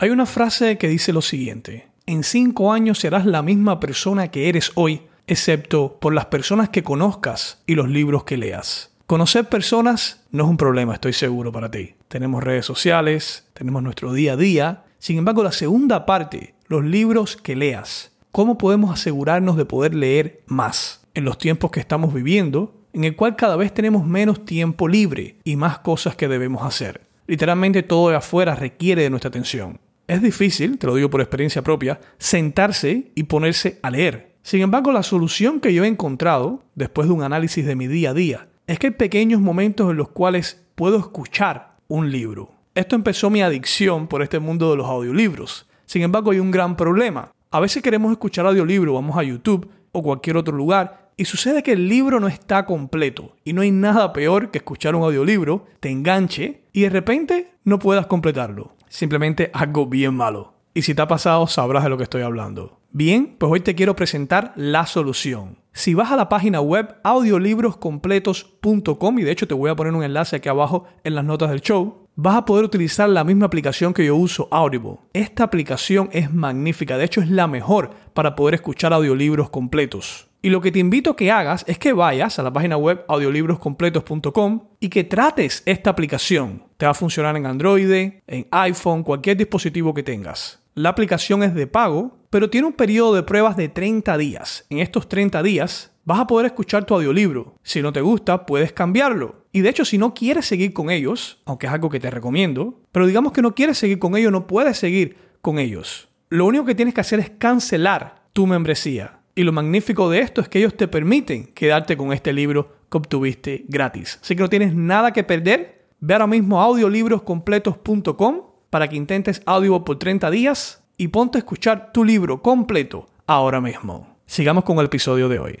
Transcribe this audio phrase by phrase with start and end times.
[0.00, 4.48] Hay una frase que dice lo siguiente, en cinco años serás la misma persona que
[4.48, 8.92] eres hoy, excepto por las personas que conozcas y los libros que leas.
[9.08, 11.96] Conocer personas no es un problema, estoy seguro para ti.
[12.06, 14.84] Tenemos redes sociales, tenemos nuestro día a día.
[15.00, 18.12] Sin embargo, la segunda parte, los libros que leas.
[18.30, 23.16] ¿Cómo podemos asegurarnos de poder leer más en los tiempos que estamos viviendo, en el
[23.16, 27.00] cual cada vez tenemos menos tiempo libre y más cosas que debemos hacer?
[27.26, 29.80] Literalmente todo de afuera requiere de nuestra atención.
[30.08, 34.36] Es difícil, te lo digo por experiencia propia, sentarse y ponerse a leer.
[34.42, 38.10] Sin embargo, la solución que yo he encontrado, después de un análisis de mi día
[38.10, 42.52] a día, es que hay pequeños momentos en los cuales puedo escuchar un libro.
[42.74, 45.68] Esto empezó mi adicción por este mundo de los audiolibros.
[45.84, 47.30] Sin embargo, hay un gran problema.
[47.50, 51.72] A veces queremos escuchar audiolibro, vamos a YouTube o cualquier otro lugar y sucede que
[51.72, 55.90] el libro no está completo y no hay nada peor que escuchar un audiolibro, te
[55.90, 58.76] enganche y de repente no puedas completarlo.
[58.88, 60.54] Simplemente algo bien malo.
[60.74, 62.78] Y si te ha pasado, sabrás de lo que estoy hablando.
[62.92, 65.58] Bien, pues hoy te quiero presentar la solución.
[65.72, 70.04] Si vas a la página web audiolibroscompletos.com, y de hecho te voy a poner un
[70.04, 73.92] enlace aquí abajo en las notas del show, vas a poder utilizar la misma aplicación
[73.92, 74.98] que yo uso, Audible.
[75.12, 80.27] Esta aplicación es magnífica, de hecho es la mejor para poder escuchar audiolibros completos.
[80.40, 83.04] Y lo que te invito a que hagas es que vayas a la página web
[83.08, 86.62] audiolibroscompletos.com y que trates esta aplicación.
[86.76, 87.90] Te va a funcionar en Android,
[88.26, 90.60] en iPhone, cualquier dispositivo que tengas.
[90.74, 94.64] La aplicación es de pago, pero tiene un periodo de pruebas de 30 días.
[94.70, 97.56] En estos 30 días vas a poder escuchar tu audiolibro.
[97.64, 99.44] Si no te gusta, puedes cambiarlo.
[99.50, 102.80] Y de hecho, si no quieres seguir con ellos, aunque es algo que te recomiendo,
[102.92, 106.08] pero digamos que no quieres seguir con ellos, no puedes seguir con ellos.
[106.28, 109.17] Lo único que tienes que hacer es cancelar tu membresía.
[109.38, 112.98] Y lo magnífico de esto es que ellos te permiten quedarte con este libro que
[112.98, 114.18] obtuviste gratis.
[114.20, 115.86] Así que no tienes nada que perder.
[116.00, 121.92] Ve ahora mismo audiolibroscompletos.com para que intentes Audible por 30 días y ponte a escuchar
[121.92, 124.16] tu libro completo ahora mismo.
[124.26, 125.60] Sigamos con el episodio de hoy.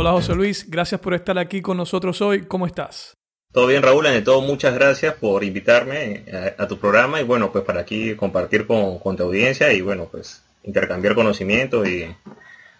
[0.00, 2.46] Hola José Luis, gracias por estar aquí con nosotros hoy.
[2.46, 3.18] ¿Cómo estás?
[3.52, 6.24] Todo bien Raúl, ante todo muchas gracias por invitarme
[6.56, 10.08] a, tu programa y bueno, pues para aquí compartir con, con, tu audiencia y bueno,
[10.10, 12.06] pues intercambiar conocimientos y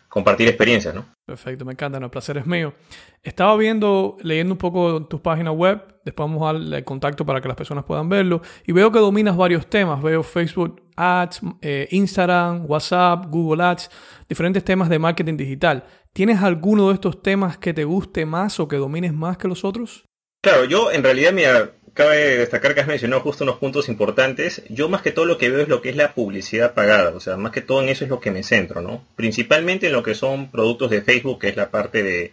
[0.08, 1.04] compartir experiencias, ¿no?
[1.26, 2.74] Perfecto, me encanta, el placer es mío.
[3.22, 7.48] Estaba viendo, leyendo un poco tus páginas web, después vamos a darle contacto para que
[7.48, 12.64] las personas puedan verlo, y veo que dominas varios temas, veo Facebook Ads, eh, Instagram,
[12.68, 13.90] WhatsApp, Google Ads,
[14.28, 15.84] diferentes temas de marketing digital.
[16.12, 19.64] ¿Tienes alguno de estos temas que te guste más o que domines más que los
[19.64, 20.04] otros?
[20.42, 24.62] Claro, yo en realidad, mira, cabe destacar que has mencionado justo unos puntos importantes.
[24.68, 27.20] Yo más que todo lo que veo es lo que es la publicidad pagada, o
[27.20, 29.04] sea, más que todo en eso es lo que me centro, ¿no?
[29.16, 32.32] Principalmente en lo que son productos de Facebook, que es la parte de,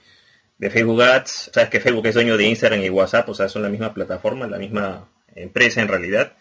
[0.57, 1.51] de Facebook Ads.
[1.53, 4.47] Sabes que Facebook es dueño de Instagram y WhatsApp, o sea, son la misma plataforma,
[4.47, 6.33] la misma empresa en realidad.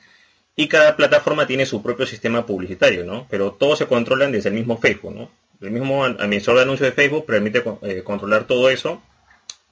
[0.55, 3.27] Y cada plataforma tiene su propio sistema publicitario, ¿no?
[3.29, 5.31] Pero todos se controlan desde el mismo Facebook, ¿no?
[5.61, 9.03] El mismo emisor de anuncios de Facebook permite eh, controlar todo eso.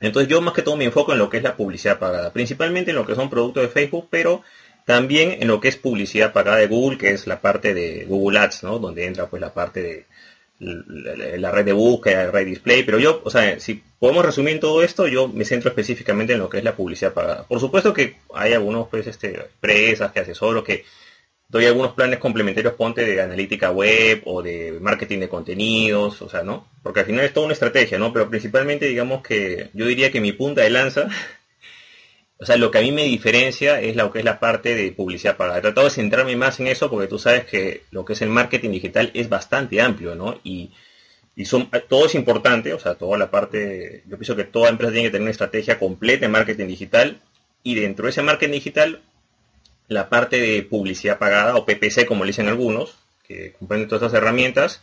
[0.01, 2.91] Entonces yo más que todo me enfoco en lo que es la publicidad pagada, principalmente
[2.91, 4.43] en lo que son productos de Facebook, pero
[4.85, 8.39] también en lo que es publicidad pagada de Google, que es la parte de Google
[8.39, 8.79] Ads, ¿no?
[8.79, 10.07] Donde entra pues la parte de
[10.59, 14.83] la, red de búsqueda, la red display, pero yo, o sea, si podemos resumir todo
[14.83, 17.47] esto, yo me centro específicamente en lo que es la publicidad pagada.
[17.47, 20.85] Por supuesto que hay algunos pues este, empresas que asesoro que
[21.55, 26.43] doy algunos planes complementarios, ponte de analítica web o de marketing de contenidos, o sea,
[26.43, 26.67] ¿no?
[26.83, 28.13] Porque al final es toda una estrategia, ¿no?
[28.13, 31.09] Pero principalmente digamos que yo diría que mi punta de lanza,
[32.39, 34.91] o sea, lo que a mí me diferencia es lo que es la parte de
[34.91, 35.59] publicidad pagada.
[35.59, 38.31] He tratado de centrarme más en eso porque tú sabes que lo que es el
[38.31, 40.41] marketing digital es bastante amplio, ¿no?
[40.43, 40.73] Y,
[41.45, 45.07] son, todo es importante, o sea, toda la parte, yo pienso que toda empresa tiene
[45.07, 47.21] que tener una estrategia completa en marketing digital
[47.63, 49.03] y dentro de ese marketing digital
[49.89, 52.97] la parte de publicidad pagada o PPC como dicen algunos,
[53.27, 54.83] que comprende todas esas herramientas,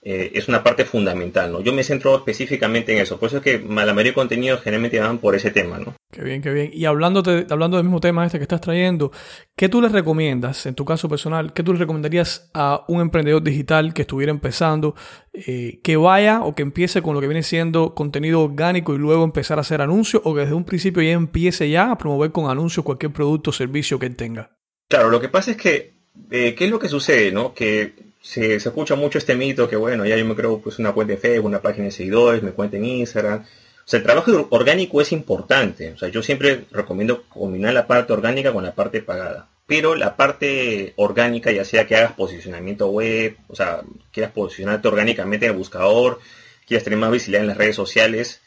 [0.00, 1.60] eh, es una parte fundamental, ¿no?
[1.60, 5.00] Yo me centro específicamente en eso, por eso es que la mayoría de contenidos generalmente
[5.00, 5.94] van por ese tema, ¿no?
[6.12, 6.70] Qué bien, qué bien.
[6.72, 9.10] Y hablando, hablando del mismo tema este que estás trayendo,
[9.56, 13.42] ¿qué tú le recomiendas, en tu caso personal, qué tú le recomendarías a un emprendedor
[13.42, 14.94] digital que estuviera empezando,
[15.32, 19.24] eh, que vaya o que empiece con lo que viene siendo contenido orgánico y luego
[19.24, 22.48] empezar a hacer anuncios, o que desde un principio ya empiece ya a promover con
[22.48, 24.56] anuncios cualquier producto o servicio que él tenga?
[24.88, 25.98] Claro, lo que pasa es que,
[26.30, 27.52] eh, ¿qué es lo que sucede, no?
[27.52, 31.14] Que se, escucha mucho este mito que, bueno, ya yo me creo pues una cuenta
[31.14, 33.40] de Facebook, una página de seguidores, me cuenta en Instagram.
[33.40, 35.92] O sea, el trabajo orgánico es importante.
[35.92, 39.48] O sea, yo siempre recomiendo combinar la parte orgánica con la parte pagada.
[39.66, 43.82] Pero la parte orgánica, ya sea que hagas posicionamiento web, o sea,
[44.12, 46.20] quieras posicionarte orgánicamente en el buscador,
[46.66, 48.40] quieras tener más visibilidad en las redes sociales,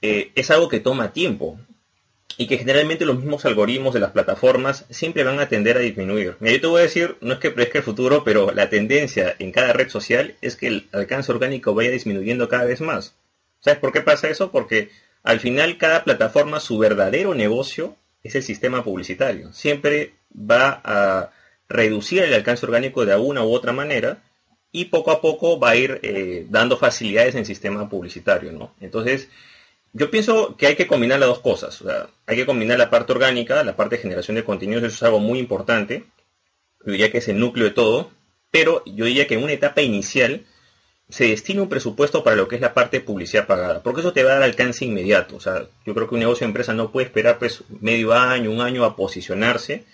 [0.00, 1.58] eh, es algo que toma tiempo
[2.40, 6.36] y que generalmente los mismos algoritmos de las plataformas siempre van a tender a disminuir.
[6.38, 9.34] Mira, yo te voy a decir, no es que parezca el futuro, pero la tendencia
[9.40, 13.16] en cada red social es que el alcance orgánico vaya disminuyendo cada vez más.
[13.58, 14.52] ¿Sabes por qué pasa eso?
[14.52, 14.90] Porque
[15.24, 19.52] al final cada plataforma, su verdadero negocio es el sistema publicitario.
[19.52, 21.32] Siempre va a
[21.68, 24.22] reducir el alcance orgánico de alguna u otra manera
[24.70, 28.76] y poco a poco va a ir eh, dando facilidades en el sistema publicitario, ¿no?
[28.80, 29.28] Entonces,
[29.92, 31.82] yo pienso que hay que combinar las dos cosas.
[32.26, 35.20] hay que combinar la parte orgánica, la parte de generación de contenidos, eso es algo
[35.20, 36.04] muy importante.
[36.84, 38.10] Yo diría que es el núcleo de todo.
[38.50, 40.46] Pero yo diría que en una etapa inicial
[41.10, 43.82] se destina un presupuesto para lo que es la parte de publicidad pagada.
[43.82, 45.36] Porque eso te va a dar alcance inmediato.
[45.36, 48.50] O sea, yo creo que un negocio de empresa no puede esperar pues medio año,
[48.50, 49.84] un año a posicionarse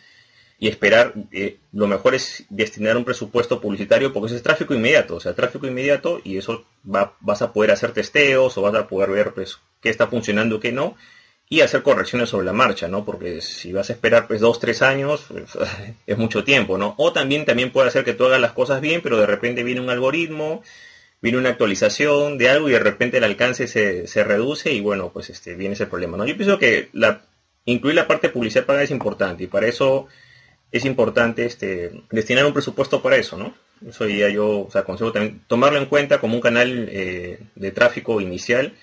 [0.59, 5.17] y esperar, eh, lo mejor es destinar un presupuesto publicitario porque eso es tráfico inmediato,
[5.17, 8.87] o sea, tráfico inmediato y eso va, vas a poder hacer testeos o vas a
[8.87, 10.97] poder ver pues qué está funcionando, qué no
[11.49, 13.05] y hacer correcciones sobre la marcha, ¿no?
[13.05, 15.51] Porque si vas a esperar pues dos, tres años, pues,
[16.07, 16.95] es mucho tiempo, ¿no?
[16.99, 19.81] O también, también puede hacer que tú hagas las cosas bien, pero de repente viene
[19.81, 20.63] un algoritmo,
[21.21, 25.11] viene una actualización de algo y de repente el alcance se, se reduce y bueno,
[25.13, 26.27] pues este, viene ese problema, ¿no?
[26.27, 27.23] Yo pienso que la,
[27.67, 30.09] incluir la parte publicidad pagada es importante y para eso
[30.75, 33.55] es importante este, destinar un presupuesto para eso, ¿no?
[33.89, 37.71] Eso ya yo o sea, aconsejo también tomarlo en cuenta como un canal eh, de
[37.71, 38.75] tráfico inicial.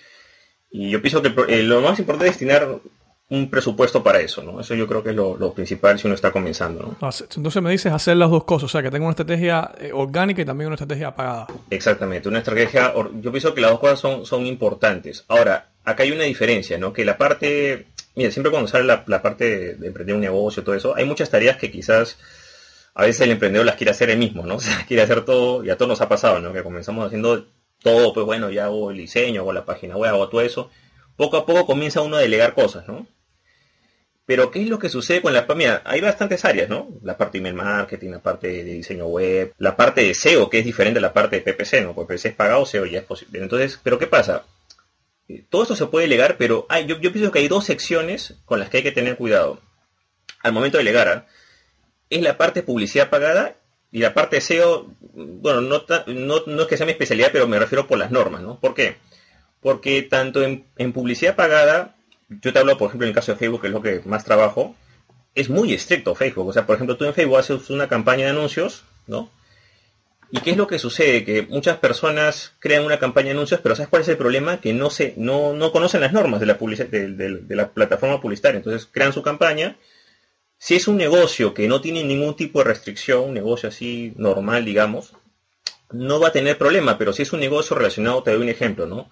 [0.69, 2.79] Y yo pienso que eh, lo más importante es destinar
[3.27, 4.61] un presupuesto para eso, ¿no?
[4.61, 7.09] Eso yo creo que es lo, principal si uno está comenzando, ¿no?
[7.35, 10.41] Entonces me dices hacer las dos cosas, o sea, que tenga una estrategia eh, orgánica
[10.41, 11.47] y también una estrategia pagada.
[11.69, 15.25] Exactamente, una estrategia, yo pienso que las dos cosas son, son importantes.
[15.27, 16.93] Ahora, acá hay una diferencia, ¿no?
[16.93, 20.95] Que la parte mira, siempre cuando sale la, parte de, emprender un negocio, todo eso,
[20.95, 22.17] hay muchas tareas que quizás
[22.93, 24.55] a veces el emprendedor las quiere hacer él mismo, ¿no?
[24.57, 26.53] O sea, quiere hacer todo, y a todos nos ha pasado, ¿no?
[26.53, 27.47] Que comenzamos haciendo
[27.81, 30.69] todo, pues bueno, ya hago el diseño, hago la página web, hago todo eso.
[31.15, 33.07] Poco a poco comienza uno a delegar cosas, ¿no?
[34.25, 36.89] Pero ¿qué es lo que sucede con la mira, hay bastantes áreas, ¿no?
[37.03, 40.59] La parte de email marketing, la parte de diseño web, la parte de SEO, que
[40.59, 41.93] es diferente a la parte de PPC, ¿no?
[41.93, 43.41] Porque PPC es pagado, SEO ya es posible.
[43.41, 44.45] Entonces, ¿pero qué pasa?
[45.49, 48.69] Todo eso se puede delegar, pero hay, yo, pienso que hay dos secciones con las
[48.69, 49.59] que hay que tener cuidado
[50.41, 51.07] al momento de delegar.
[51.07, 51.27] ¿ah?
[52.09, 53.55] Es la parte publicidad pagada
[53.91, 57.59] y la parte de SEO, bueno, no, no, es que sea mi especialidad, pero me
[57.59, 58.59] refiero por las normas, ¿no?
[58.59, 58.97] ¿Por qué?
[59.61, 61.95] Porque tanto en, en, publicidad pagada,
[62.29, 64.23] yo te hablo, por ejemplo, en el caso de Facebook, que es lo que más
[64.23, 64.75] trabajo,
[65.35, 66.47] es muy estricto Facebook.
[66.47, 69.29] O sea, por ejemplo, tú en Facebook haces una campaña de anuncios, ¿no?
[70.33, 71.25] ¿Y qué es lo que sucede?
[71.25, 74.61] Que muchas personas crean una campaña de anuncios, pero ¿sabes cuál es el problema?
[74.61, 78.57] Que no, se, no, no conocen las normas de la, de, la plataforma publicitaria.
[78.57, 79.77] Entonces crean su campaña.
[80.57, 84.63] Si es un negocio que no tiene ningún tipo de restricción, un negocio así normal,
[84.63, 85.13] digamos,
[85.91, 86.97] no va a tener problema.
[86.97, 89.09] Pero si es un negocio relacionado, te doy un ejemplo, ¿no?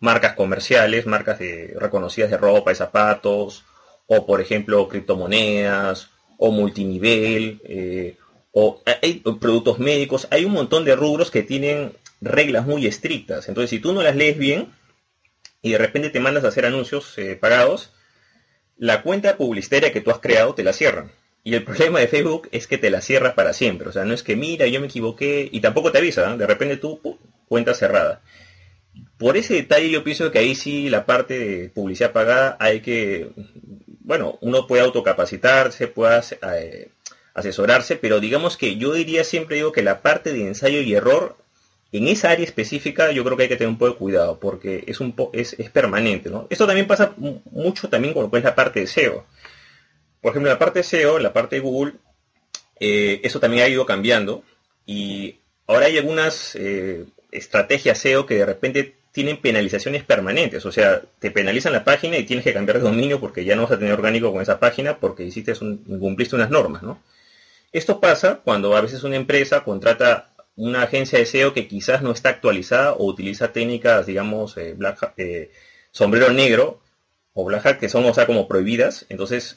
[0.00, 3.64] Marcas comerciales, marcas de, reconocidas de ropa y zapatos,
[4.06, 8.18] o por ejemplo criptomonedas, o multinivel, eh,
[8.52, 13.48] o hay productos médicos, hay un montón de rubros que tienen reglas muy estrictas.
[13.48, 14.68] Entonces, si tú no las lees bien
[15.62, 17.92] y de repente te mandas a hacer anuncios eh, pagados,
[18.76, 21.10] la cuenta publicitaria que tú has creado te la cierran.
[21.44, 23.88] Y el problema de Facebook es que te la cierra para siempre.
[23.88, 26.36] O sea, no es que mira, yo me equivoqué y tampoco te avisa.
[26.36, 27.00] De repente tú,
[27.48, 28.22] cuenta cerrada.
[29.18, 33.30] Por ese detalle yo pienso que ahí sí la parte de publicidad pagada hay que,
[34.00, 36.20] bueno, uno puede autocapacitarse, puede
[36.56, 36.90] eh,
[37.34, 41.36] asesorarse, pero digamos que yo diría siempre digo que la parte de ensayo y error
[41.92, 44.84] en esa área específica yo creo que hay que tener un poco de cuidado porque
[44.86, 46.46] es un es, permanente, ¿no?
[46.50, 49.24] Esto también pasa mucho también con lo que es la parte de SEO.
[50.20, 51.94] Por ejemplo, la parte de SEO, la parte de Google,
[52.80, 54.42] eh, eso también ha ido cambiando
[54.86, 55.36] y
[55.66, 61.30] ahora hay algunas eh, estrategias SEO que de repente tienen penalizaciones permanentes, o sea, te
[61.30, 63.92] penalizan la página y tienes que cambiar de dominio porque ya no vas a tener
[63.92, 66.98] orgánico con esa página porque hiciste un, cumpliste unas normas, ¿no?
[67.72, 72.12] Esto pasa cuando a veces una empresa contrata una agencia de SEO que quizás no
[72.12, 74.76] está actualizada o utiliza técnicas, digamos, eh,
[75.16, 75.50] eh,
[75.90, 76.80] sombrero negro
[77.32, 79.06] o black hat, que son, o sea, como prohibidas.
[79.08, 79.56] Entonces,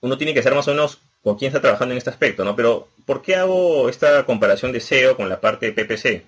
[0.00, 2.54] uno tiene que ser más o menos con quién está trabajando en este aspecto, ¿no?
[2.54, 6.24] Pero, ¿por qué hago esta comparación de SEO con la parte de PPC?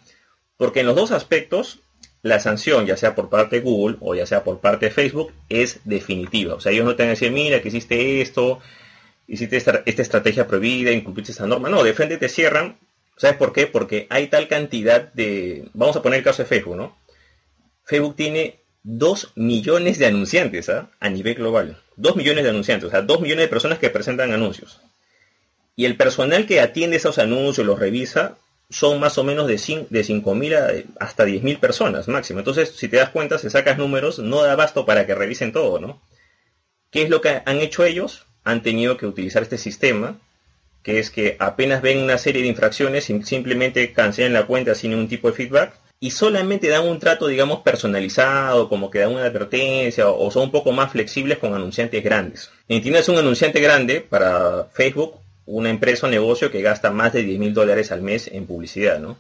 [0.57, 1.79] Porque en los dos aspectos,
[2.23, 5.33] la sanción, ya sea por parte de Google o ya sea por parte de Facebook,
[5.49, 6.55] es definitiva.
[6.55, 8.59] O sea, ellos no te van a decir, mira, que hiciste esto,
[9.29, 11.69] hiciste esta, esta estrategia prohibida, incumpliste esta norma.
[11.69, 12.77] No, de te cierran
[13.19, 13.67] ¿Sabes por qué?
[13.67, 15.69] Porque hay tal cantidad de...
[15.75, 16.97] Vamos a poner el caso de Facebook, ¿no?
[17.85, 20.89] Facebook tiene 2 millones de anunciantes ¿ah?
[21.01, 21.83] a nivel global.
[21.97, 24.81] 2 millones de anunciantes, o sea, 2 millones de personas que presentan anuncios.
[25.75, 28.39] Y el personal que atiende esos anuncios, los revisa,
[28.71, 32.39] son más o menos de 5.000 hasta 10.000 personas máximo.
[32.39, 35.81] Entonces, si te das cuenta, si sacas números, no da abasto para que revisen todo,
[35.81, 36.01] ¿no?
[36.93, 38.28] ¿Qué es lo que han hecho ellos?
[38.49, 40.19] Han tenido que utilizar este sistema
[40.83, 45.09] que es que apenas ven una serie de infracciones, simplemente cancelan la cuenta sin ningún
[45.09, 50.09] tipo de feedback y solamente dan un trato, digamos, personalizado, como que dan una advertencia
[50.09, 52.51] o, son un poco más flexibles con anunciantes grandes.
[52.69, 57.39] Entiendes un anunciante grande para Facebook, una empresa o negocio que gasta más de 10
[57.39, 59.19] mil dólares al mes en publicidad, ¿no?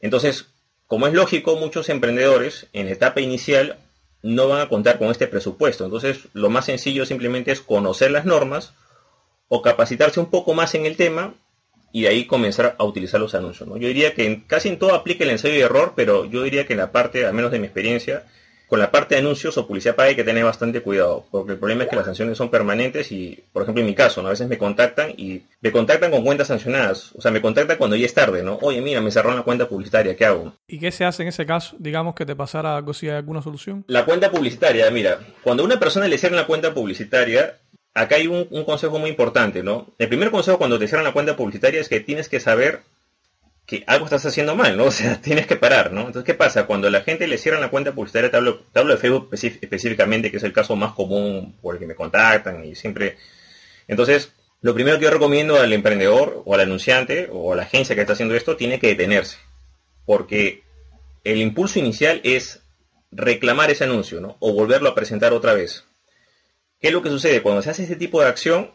[0.00, 0.46] Entonces,
[0.86, 3.76] como es lógico, muchos emprendedores en la etapa inicial
[4.22, 5.84] no van a contar con este presupuesto.
[5.84, 8.74] Entonces, lo más sencillo simplemente es conocer las normas,
[9.48, 11.34] o capacitarse un poco más en el tema
[11.90, 13.68] y ahí comenzar a utilizar los anuncios.
[13.68, 16.74] Yo diría que casi en todo aplica el ensayo y error, pero yo diría que
[16.74, 18.26] en la parte, al menos de mi experiencia,
[18.68, 21.58] con la parte de anuncios o publicidad paga hay que tener bastante cuidado, porque el
[21.58, 24.28] problema es que las sanciones son permanentes y, por ejemplo, en mi caso, ¿no?
[24.28, 27.96] a veces me contactan y me contactan con cuentas sancionadas, o sea, me contactan cuando
[27.96, 28.58] ya es tarde, ¿no?
[28.60, 30.52] Oye, mira, me cerraron la cuenta publicitaria, ¿qué hago?
[30.68, 31.76] ¿Y qué se hace en ese caso?
[31.78, 33.84] Digamos que te pasara algo si hay alguna solución.
[33.88, 37.56] La cuenta publicitaria, mira, cuando a una persona le cierran la cuenta publicitaria,
[37.94, 39.88] acá hay un, consejo muy importante, ¿no?
[39.98, 42.82] El primer consejo cuando te cierran la cuenta publicitaria es que tienes que saber
[43.68, 44.84] que algo estás haciendo mal, ¿no?
[44.88, 46.00] O sea, tienes que parar, ¿no?
[46.00, 46.64] Entonces, ¿qué pasa?
[46.64, 50.42] Cuando la gente le cierran la cuenta publicitaria, te hablo, de Facebook específicamente, que es
[50.42, 53.18] el caso más común por el que me contactan y siempre...
[53.86, 54.32] Entonces,
[54.62, 58.00] lo primero que yo recomiendo al emprendedor o al anunciante o a la agencia que
[58.00, 59.36] está haciendo esto, tiene que detenerse.
[60.06, 60.62] Porque
[61.22, 62.62] el impulso inicial es
[63.10, 64.38] reclamar ese anuncio, ¿no?
[64.40, 65.84] O volverlo a presentar otra vez.
[66.80, 67.42] ¿Qué es lo que sucede?
[67.42, 68.70] Cuando se hace este tipo de acción,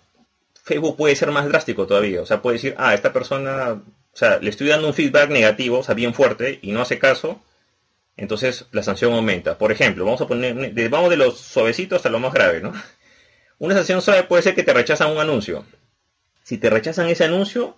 [0.63, 2.21] Facebook puede ser más drástico todavía.
[2.21, 3.81] O sea, puede decir, ah, esta persona,
[4.13, 7.00] o sea, le estoy dando un feedback negativo, o sea, bien fuerte, y no hace
[7.00, 7.41] caso,
[8.15, 9.58] entonces la sanción aumenta.
[9.58, 12.74] Por ejemplo, vamos a poner, vamos de los suavecitos hasta lo más grave, ¿no?
[13.58, 15.65] Una sanción suave puede ser que te rechazan un anuncio.
[16.43, 17.75] Si te rechazan ese anuncio,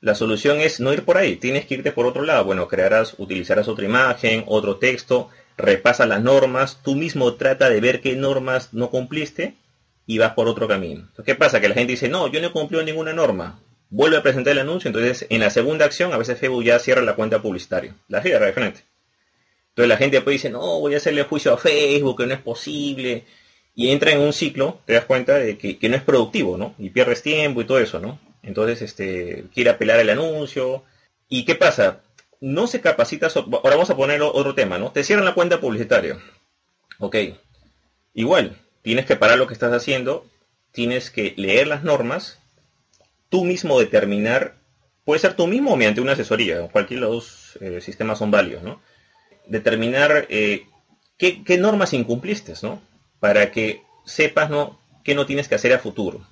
[0.00, 2.44] la solución es no ir por ahí, tienes que irte por otro lado.
[2.44, 8.00] Bueno, crearás, utilizarás otra imagen, otro texto, repasa las normas, tú mismo trata de ver
[8.00, 9.54] qué normas no cumpliste
[10.06, 11.08] y vas por otro camino.
[11.26, 11.60] ¿qué pasa?
[11.60, 13.60] Que la gente dice, no, yo no he cumplido ninguna norma.
[13.90, 17.02] Vuelve a presentar el anuncio, entonces en la segunda acción a veces Facebook ya cierra
[17.02, 17.94] la cuenta publicitaria.
[18.08, 18.80] La cierra de frente.
[19.70, 22.40] Entonces la gente después dice, no, voy a hacerle juicio a Facebook, que no es
[22.40, 23.24] posible.
[23.74, 26.74] Y entra en un ciclo, te das cuenta de que, que no es productivo, ¿no?
[26.78, 28.18] Y pierdes tiempo y todo eso, ¿no?
[28.42, 30.82] Entonces, este, quiere apelar el anuncio.
[31.28, 32.00] ¿Y qué pasa?
[32.40, 34.92] no se capacita, ahora vamos a poner otro tema, ¿no?
[34.92, 36.18] Te cierran la cuenta publicitaria.
[36.98, 37.16] Ok.
[38.14, 40.26] Igual, tienes que parar lo que estás haciendo,
[40.72, 42.40] tienes que leer las normas,
[43.28, 44.56] tú mismo determinar,
[45.04, 48.80] puede ser tú mismo mediante una asesoría, cualquiera de los eh, sistemas son válidos, ¿no?
[49.46, 50.66] Determinar eh,
[51.16, 52.80] qué, qué, normas incumpliste, ¿no?
[53.20, 54.78] Para que sepas, ¿no?
[55.04, 56.26] qué no tienes que hacer a futuro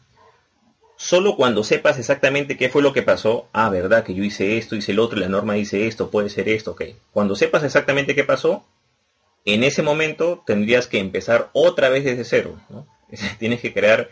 [0.96, 4.74] solo cuando sepas exactamente qué fue lo que pasó, ah, verdad que yo hice esto,
[4.76, 6.82] hice el otro, la norma dice esto, puede ser esto, ok.
[7.12, 8.64] Cuando sepas exactamente qué pasó,
[9.44, 12.86] en ese momento tendrías que empezar otra vez desde cero, ¿no?
[13.38, 14.08] Tienes que crear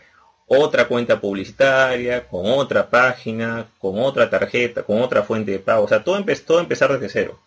[0.47, 5.87] otra cuenta publicitaria, con otra página, con otra tarjeta, con otra fuente de pago, o
[5.87, 7.39] sea, todo, todo empezar desde cero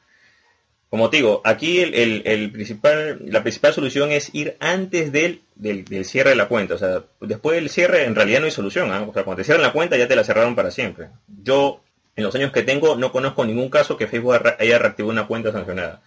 [0.91, 6.31] como te digo, aquí el, principal, la principal solución es ir antes del, del, cierre
[6.31, 6.75] de la cuenta.
[6.75, 8.91] O sea, después del cierre en realidad no hay solución.
[8.91, 9.05] ¿ah?
[9.07, 11.09] O sea, cuando te cierran la cuenta ya te la cerraron para siempre.
[11.43, 11.83] Yo,
[12.17, 15.53] en los años que tengo, no conozco ningún caso que Facebook haya reactivado una cuenta
[15.53, 16.01] sancionada.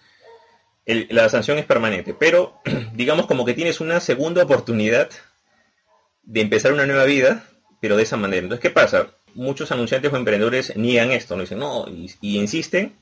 [0.86, 2.16] la sanción es permanente.
[2.16, 2.60] Pero,
[2.94, 5.10] digamos como que tienes una segunda oportunidad
[6.24, 7.46] de empezar una nueva vida,
[7.82, 8.44] pero de esa manera.
[8.44, 9.16] Entonces, ¿qué pasa?
[9.34, 12.96] Muchos anunciantes o emprendedores niegan esto, no dicen, no, y insisten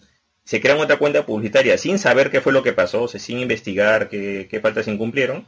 [0.50, 4.60] se crean otra cuenta publicitaria sin saber qué fue lo que pasó, sin investigar qué,
[4.64, 5.48] faltas incumplieron.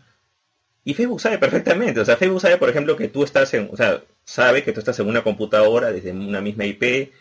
[0.84, 3.76] Y Facebook sabe perfectamente, o sea, Facebook sabe, por ejemplo, que tú estás en, o
[3.76, 7.12] sea, sabe que tú estás en una computadora desde una misma IP,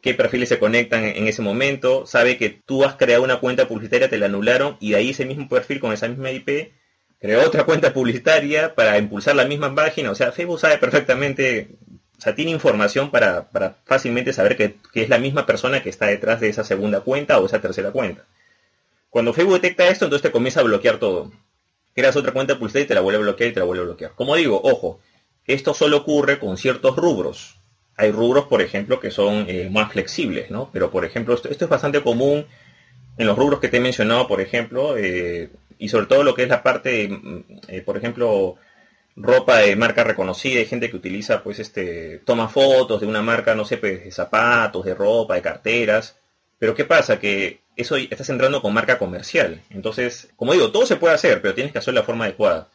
[0.00, 4.08] qué perfiles se conectan en ese momento, sabe que tú has creado una cuenta publicitaria,
[4.08, 6.74] te la anularon y de ahí ese mismo perfil con esa misma IP
[7.18, 11.76] creó otra cuenta publicitaria para impulsar la misma página, o sea, Facebook sabe perfectamente
[12.16, 15.90] o sea, tiene información para, para fácilmente saber que, que, es la misma persona que
[15.90, 18.24] está detrás de esa segunda cuenta o esa tercera cuenta.
[19.10, 21.30] Cuando Facebook detecta esto, entonces te comienza a bloquear todo.
[21.94, 23.86] Creas otra cuenta publicidad y te la vuelve a bloquear y te la vuelve a
[23.86, 24.12] bloquear.
[24.14, 25.00] Como digo, ojo,
[25.46, 27.56] esto solo ocurre con ciertos rubros.
[27.96, 30.70] Hay rubros, por ejemplo, que son eh, más flexibles, ¿no?
[30.72, 32.46] Pero, por ejemplo, esto, esto, es bastante común
[33.16, 36.44] en los rubros que te he mencionado, por ejemplo, eh, y sobre todo lo que
[36.44, 38.56] es la parte, mm, eh, por ejemplo,
[39.16, 43.54] ropa de marca reconocida, hay gente que utiliza, pues, este, toma fotos de una marca,
[43.54, 46.18] no sé, pues, de zapatos, de ropa, de carteras.
[46.58, 47.18] Pero ¿qué pasa?
[47.18, 49.62] Que eso estás entrando con marca comercial.
[49.70, 52.68] Entonces, como digo, todo se puede hacer, pero tienes que hacerlo de la forma adecuada.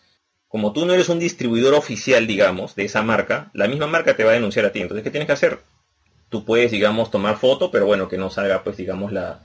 [0.47, 4.23] Como tú no eres un distribuidor oficial, digamos, de esa marca, la misma marca te
[4.23, 4.81] va a denunciar a ti.
[4.81, 5.59] Entonces, ¿qué tienes que hacer?
[6.29, 9.41] Tú puedes, digamos, tomar foto, pero bueno, que no salga, pues, digamos, la,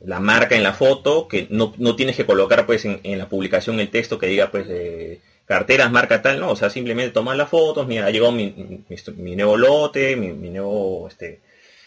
[0.00, 3.80] la marca en la foto, que no, no tienes que colocar, pues, en, la publicación
[3.80, 7.48] el texto que diga, pues, eh, carteras, marca tal, no, o sea, simplemente tomar las
[7.48, 11.40] fotos, mira, ha llegado mi, mi, mi nuevo lote, mi, nuevo, este,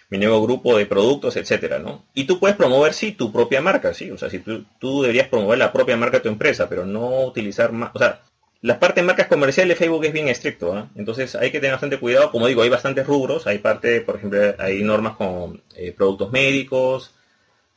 [0.10, 2.06] mi nuevo grupo de productos, etcétera, ¿no?
[2.14, 5.28] Y tú puedes promover, sí, tu propia marca, sí, o sea, si tú, tú deberías
[5.28, 8.22] promover la propia marca de tu empresa, pero no utilizar más, o sea,
[8.62, 10.86] la parte de marcas comerciales de Facebook es bien estricto, ¿eh?
[10.96, 12.32] entonces hay que tener bastante cuidado.
[12.32, 17.14] Como digo, hay bastantes rubros, hay parte, por ejemplo, hay normas con eh, productos médicos,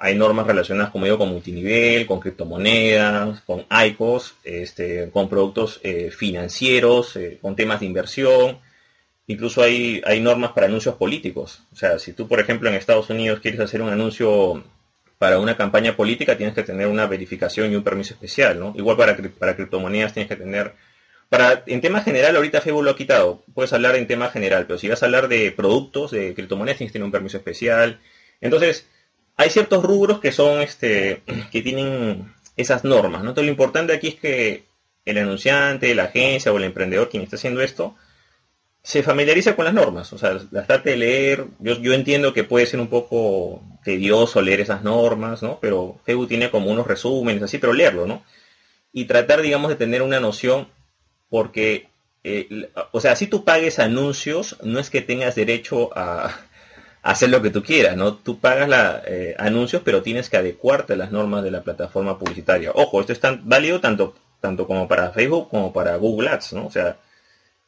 [0.02, 6.10] hay normas relacionadas, como digo, con multinivel, con criptomonedas, con ICOs, este, con productos eh,
[6.10, 8.58] financieros, eh, con temas de inversión.
[9.26, 11.64] Incluso hay, hay normas para anuncios políticos.
[11.72, 14.64] O sea, si tú, por ejemplo, en Estados Unidos quieres hacer un anuncio
[15.18, 18.72] para una campaña política tienes que tener una verificación y un permiso especial, ¿no?
[18.74, 20.72] Igual para, para criptomonedas tienes que tener...
[21.28, 23.44] Para, en tema general, ahorita Facebook lo ha quitado.
[23.52, 26.90] Puedes hablar en tema general, pero si vas a hablar de productos, de criptomonedas, tienes
[26.90, 28.00] que tener un permiso especial.
[28.40, 28.88] Entonces,
[29.40, 33.30] hay ciertos rubros que son, este, que tienen esas normas, ¿no?
[33.30, 34.64] Entonces, lo importante aquí es que
[35.06, 37.94] el anunciante, la agencia o el emprendedor, quien está haciendo esto,
[38.82, 41.46] se familiariza con las normas, o sea, las trate de leer.
[41.58, 45.58] Yo, yo entiendo que puede ser un poco tedioso leer esas normas, ¿no?
[45.58, 48.22] Pero Facebook tiene como unos resúmenes así, pero leerlo, ¿no?
[48.92, 50.68] Y tratar, digamos, de tener una noción,
[51.30, 51.88] porque,
[52.24, 56.40] eh, o sea, si tú pagues anuncios, no es que tengas derecho a,
[57.02, 58.14] hacer lo que tú quieras, ¿no?
[58.14, 62.18] Tú pagas la, eh, anuncios, pero tienes que adecuarte a las normas de la plataforma
[62.18, 62.72] publicitaria.
[62.74, 66.66] Ojo, esto es tan válido tanto, tanto como para Facebook como para Google Ads, ¿no?
[66.66, 66.96] O sea,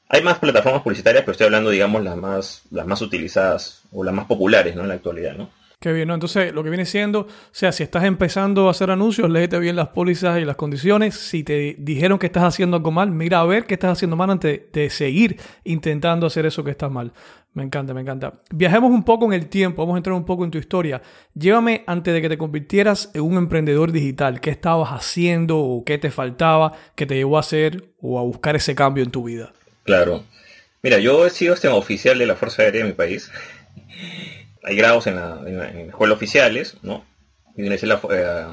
[0.08, 4.14] hay más plataformas publicitarias, pero estoy hablando, digamos, las más, las más utilizadas o las
[4.14, 4.82] más populares, ¿no?
[4.82, 5.50] En la actualidad, ¿no?
[5.82, 6.14] Qué bien, ¿no?
[6.14, 9.74] Entonces, lo que viene siendo, o sea, si estás empezando a hacer anuncios, léete bien
[9.74, 11.16] las pólizas y las condiciones.
[11.16, 14.30] Si te dijeron que estás haciendo algo mal, mira a ver qué estás haciendo mal
[14.30, 17.12] antes de seguir intentando hacer eso que está mal.
[17.54, 18.34] Me encanta, me encanta.
[18.54, 21.02] Viajemos un poco en el tiempo, vamos a entrar un poco en tu historia.
[21.34, 24.40] Llévame antes de que te convirtieras en un emprendedor digital.
[24.40, 28.54] ¿Qué estabas haciendo o qué te faltaba que te llevó a hacer o a buscar
[28.54, 29.52] ese cambio en tu vida?
[29.82, 30.22] Claro.
[30.80, 33.32] Mira, yo he sido este oficial de la Fuerza Aérea de mi país.
[34.62, 37.04] Hay grados en la, en la, escuela oficiales, ¿no?
[37.56, 37.74] Y la,
[38.10, 38.46] eh,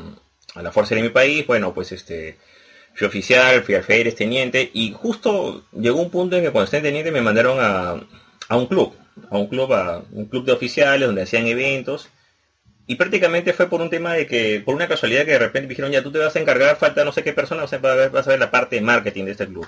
[0.55, 2.37] a la Fuerza de mi país, bueno, pues este,
[2.93, 7.11] fui oficial, fui alférez, teniente, y justo llegó un punto en que cuando estaba teniente
[7.11, 8.01] me mandaron a,
[8.47, 8.93] a un club,
[9.29, 12.09] a un club, a un club de oficiales donde hacían eventos,
[12.87, 15.91] y prácticamente fue por un tema de que, por una casualidad que de repente dijeron,
[15.91, 18.27] ya tú te vas a encargar, falta no sé qué persona, vas a ver, vas
[18.27, 19.67] a ver la parte de marketing de este club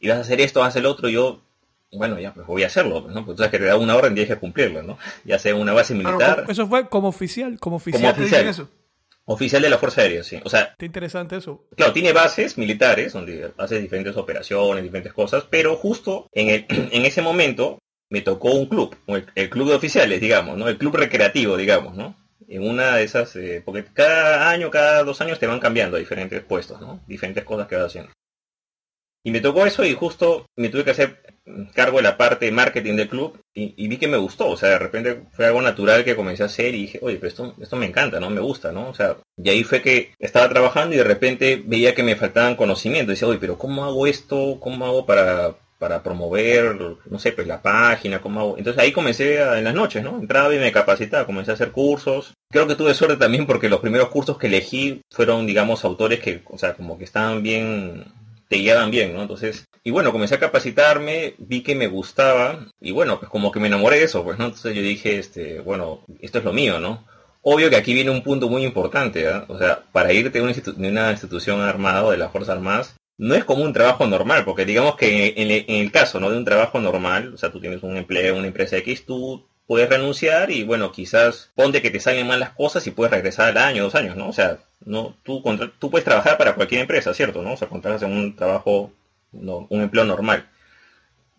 [0.00, 1.42] y vas a hacer esto, vas a hacer el otro, yo,
[1.96, 3.24] bueno, ya, pues voy a hacerlo, ¿no?
[3.24, 4.98] Pues tú sabes que te da una orden y tienes que cumplirla, ¿no?
[5.24, 6.16] Ya sea una base militar.
[6.16, 8.02] Claro, eso fue como oficial, como oficial.
[8.02, 8.46] Como oficial.
[8.46, 8.68] Eso?
[9.28, 10.40] Oficial de la Fuerza Aérea, sí.
[10.44, 11.66] O sea, Qué interesante eso.
[11.76, 17.04] Claro, tiene bases militares donde hace diferentes operaciones, diferentes cosas, pero justo en, el, en
[17.04, 20.68] ese momento me tocó un club, el, el, club de oficiales, digamos, ¿no?
[20.68, 22.14] El club recreativo, digamos, ¿no?
[22.48, 26.00] En una de esas, eh, porque cada año, cada dos años te van cambiando a
[26.00, 27.00] diferentes puestos, ¿no?
[27.08, 28.12] Diferentes cosas que vas haciendo.
[29.24, 31.25] Y me tocó eso y justo me tuve que hacer
[31.74, 34.48] cargo de la parte de marketing del club y, vi que me gustó.
[34.48, 37.28] O sea, de repente fue algo natural que comencé a hacer y dije, oye, pero
[37.28, 38.30] esto, esto me encanta, ¿no?
[38.30, 38.88] Me gusta, ¿no?
[38.88, 42.56] O sea, y ahí fue que estaba trabajando y de repente veía que me faltaban
[42.56, 43.14] conocimientos.
[43.14, 44.58] Decía, oye, pero ¿cómo hago esto?
[44.60, 46.76] ¿Cómo hago para, para promover,
[47.08, 48.20] no sé, pues la página?
[48.20, 48.58] ¿Cómo hago?
[48.58, 50.18] Entonces ahí comencé a, en las noches, ¿no?
[50.18, 52.34] Entraba y me capacitaba, comencé a hacer cursos.
[52.50, 56.42] Creo que tuve suerte también porque los primeros cursos que elegí fueron, digamos, autores que,
[56.46, 58.04] o sea, como que estaban bien
[58.48, 59.22] te guiaban bien, ¿no?
[59.22, 63.60] Entonces, y bueno, comencé a capacitarme, vi que me gustaba, y bueno, pues como que
[63.60, 64.46] me enamoré de eso, pues, ¿no?
[64.46, 67.04] Entonces yo dije, este, bueno, esto es lo mío, ¿no?
[67.42, 69.42] Obvio que aquí viene un punto muy importante, ¿eh?
[69.48, 73.44] O sea, para irte de una, institución armada o de las Fuerzas Armadas, no es
[73.44, 76.30] como un trabajo normal, porque digamos que en, en, el caso, ¿no?
[76.30, 79.88] De un trabajo normal, o sea, tú tienes un empleo, una empresa X, tú puedes
[79.88, 83.58] renunciar y bueno, quizás ponte que te salgan mal las cosas y puedes regresar al
[83.58, 84.28] año, dos años, ¿no?
[84.28, 85.42] O sea, no, tú,
[85.78, 87.42] tú puedes trabajar para cualquier empresa, ¿cierto?
[87.42, 87.54] ¿no?
[87.54, 88.92] O sea, contratas en un trabajo,
[89.32, 90.48] no, un empleo normal.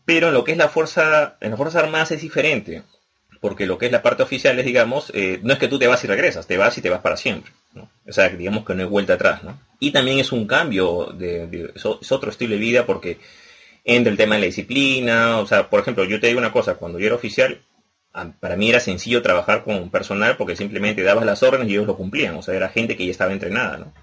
[0.06, 2.84] Pero en lo que es la fuerza, en las Fuerzas Armadas es diferente,
[3.40, 5.88] porque lo que es la parte oficial es, digamos, eh, no es que tú te
[5.88, 7.52] vas y regresas, te vas y te vas para siempre.
[7.74, 7.90] ¿no?
[8.08, 9.60] O sea, digamos que no hay vuelta atrás, ¿no?
[9.80, 13.20] Y también es un cambio, de, es otro estilo de vida porque
[13.84, 16.76] entra el tema de la disciplina, o sea, por ejemplo, yo te digo una cosa,
[16.76, 17.62] cuando yo era oficial,
[18.40, 21.98] para mí era sencillo trabajar con personal porque simplemente dabas las órdenes y ellos lo
[21.98, 23.94] cumplían, o sea, era gente que ya estaba entrenada, ¿no?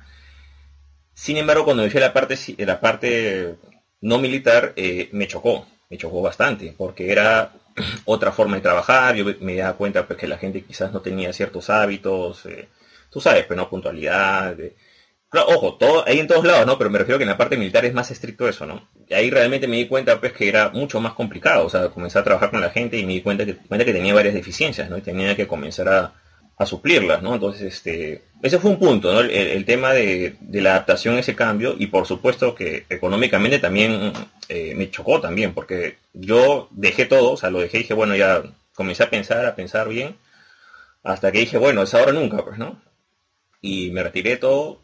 [1.15, 3.55] Sin embargo, cuando yo la parte, la parte
[4.01, 7.53] no militar, eh, me chocó, me chocó bastante, porque era
[8.05, 11.33] otra forma de trabajar, yo me daba cuenta pues que la gente quizás no tenía
[11.33, 12.69] ciertos hábitos, eh,
[13.11, 14.57] tú sabes, pero no puntualidad,
[15.43, 16.79] ojo, todo, ahí en todos lados, ¿no?
[16.79, 18.89] Pero me refiero que en la parte militar es más estricto eso, ¿no?
[19.09, 22.19] Y ahí realmente me di cuenta, pues, que era mucho más complicado, o sea, comencé
[22.19, 24.89] a trabajar con la gente y me di cuenta que, cuenta que tenía varias deficiencias,
[24.91, 24.99] ¿no?
[24.99, 26.13] Y tenía que comenzar a,
[26.57, 27.35] a suplirlas, ¿no?
[27.35, 29.21] Entonces, este, ese fue un punto, ¿no?
[29.21, 34.13] El, tema de, la adaptación a ese cambio y por supuesto que económicamente también
[34.49, 38.15] eh, me chocó también, porque yo dejé todo, o sea, lo dejé y dije, bueno,
[38.15, 38.43] ya
[38.75, 40.17] comencé a pensar, a pensar bien,
[41.03, 42.81] hasta que dije, bueno, es ahora nunca, pues, ¿no?
[43.61, 44.83] Y me retiré todo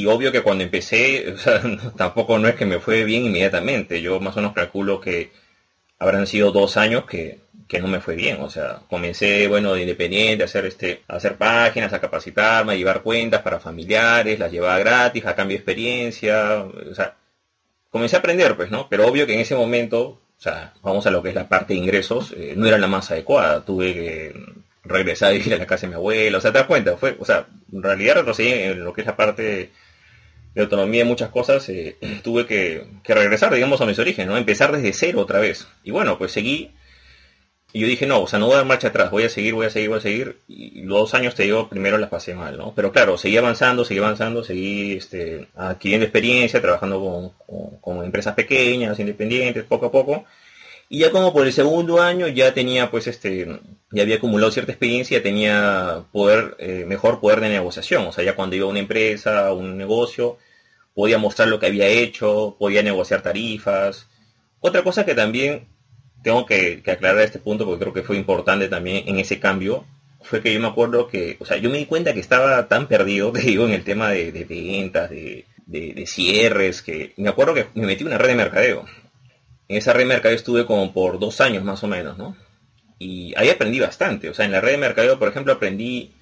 [0.00, 1.62] y obvio que cuando empecé, o sea,
[1.96, 5.30] tampoco no es que me fue bien inmediatamente, yo más o menos calculo que
[5.98, 8.40] habrán sido dos años que que no me fue bien.
[8.40, 12.76] O sea, comencé, bueno, de independiente, a hacer, este, a hacer páginas, a capacitarme, a
[12.76, 16.62] llevar cuentas para familiares, las llevaba gratis, a cambio de experiencia.
[16.62, 17.16] O sea,
[17.90, 18.88] comencé a aprender, pues, ¿no?
[18.88, 21.74] Pero obvio que en ese momento, o sea, vamos a lo que es la parte
[21.74, 23.64] de ingresos, eh, no era la más adecuada.
[23.64, 24.34] Tuve que
[24.84, 26.38] regresar a vivir a la casa de mi abuela.
[26.38, 29.06] O sea, te das cuenta, fue, o sea, en realidad retrocedí en lo que es
[29.06, 29.70] la parte
[30.54, 34.36] de autonomía de muchas cosas, eh, tuve que, regresar, digamos, a mis orígenes, ¿no?
[34.36, 35.66] Empezar desde cero otra vez.
[35.82, 36.72] Y bueno, pues seguí
[37.74, 39.52] y yo dije, no, o sea, no voy a dar marcha atrás, voy a seguir,
[39.52, 40.38] voy a seguir, voy a seguir.
[40.46, 42.72] Y los dos años, te digo, primero las pasé mal, ¿no?
[42.72, 47.34] Pero claro, seguí avanzando, seguí avanzando, seguí este, adquiriendo experiencia, trabajando
[47.82, 50.24] con, empresas pequeñas, independientes, poco a poco.
[50.88, 54.72] Y ya como por el segundo año ya tenía, pues, este, ya había acumulado cierta
[54.72, 58.06] experiencia, tenía poder, eh, mejor poder de negociación.
[58.06, 60.38] O sea, ya cuando iba a una empresa, a un negocio,
[60.94, 64.08] podía mostrar lo que había hecho, podía negociar tarifas.
[64.60, 65.66] Otra cosa que también
[66.24, 69.84] tengo que, aclarar este punto porque creo que fue importante también en ese cambio,
[70.22, 72.88] fue que yo me acuerdo que, o sea, yo me di cuenta que estaba tan
[72.88, 77.86] perdido, te digo, en el tema de, ventas, de, cierres, que me acuerdo que me
[77.86, 78.86] metí una red de mercadeo.
[79.68, 82.36] En esa red de mercadeo estuve como por dos años más o menos, ¿no?
[82.98, 84.28] Y ahí aprendí bastante.
[84.28, 86.12] O sea, en la red de mercadeo, por ejemplo, aprendí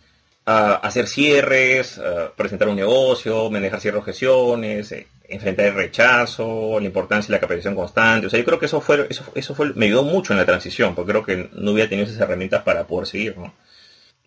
[0.45, 2.01] a hacer cierres,
[2.37, 7.75] presentar un negocio, manejar cierres objeciones, eh, enfrentar el rechazo, la importancia de la capacitación
[7.75, 8.27] constante.
[8.27, 10.47] O sea, yo creo que eso fue, eso, eso fue, me ayudó mucho en la
[10.47, 13.55] transición, porque creo que no hubiera tenido esas herramientas para poder seguir, ¿no?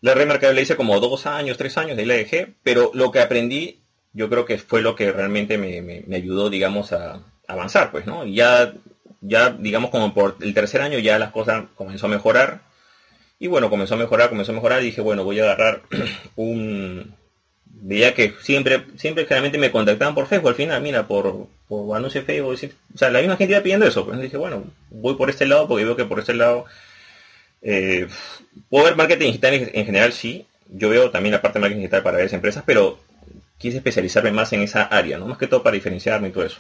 [0.02, 2.92] La red mercado la hice como dos años, tres años, de ahí la dejé, pero
[2.94, 3.80] lo que aprendí,
[4.14, 8.26] yo creo que fue lo que realmente me, me, ayudó, digamos, a, avanzar, pues, ¿no?
[8.26, 8.74] Y ya,
[9.28, 12.62] ya, digamos, como por el tercer año ya las cosas comenzó a mejorar.
[13.40, 15.82] Y bueno, comenzó a mejorar, comenzó a mejorar y dije, bueno, voy a agarrar
[16.36, 17.16] un,
[17.66, 22.22] veía que siempre, siempre generalmente me contactaban por Facebook, al final, mira, por, por anuncio
[22.22, 25.30] de Facebook, o sea, la misma gente iba pidiendo eso, pues dije, bueno, voy por
[25.30, 26.66] este lado porque veo que por este lado
[27.62, 28.08] eh,
[28.70, 32.04] puedo ver marketing digital en general, sí, yo veo también la parte de marketing digital
[32.04, 33.00] para varias empresas, pero
[33.58, 35.28] quise especializarme más en esa área, ¿no?
[35.28, 36.60] Más que todo para diferenciarme y todo eso.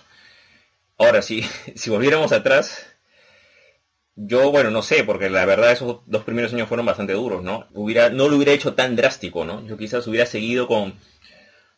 [0.97, 1.43] Ahora, sí,
[1.75, 2.86] si volviéramos atrás,
[4.15, 7.67] yo, bueno, no sé, porque la verdad esos dos primeros años fueron bastante duros, ¿no?
[7.73, 9.65] Hubiera, no lo hubiera hecho tan drástico, ¿no?
[9.67, 10.93] Yo quizás hubiera seguido con,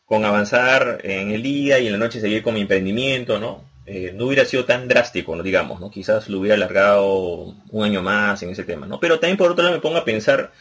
[0.04, 3.68] con avanzar en el día y en la noche seguir con mi emprendimiento, ¿no?
[3.86, 5.42] Eh, no hubiera sido tan drástico, ¿no?
[5.42, 5.90] digamos, ¿no?
[5.90, 9.00] Quizás lo hubiera alargado un año más en ese tema, ¿no?
[9.00, 10.52] Pero también por otro lado me pongo a pensar,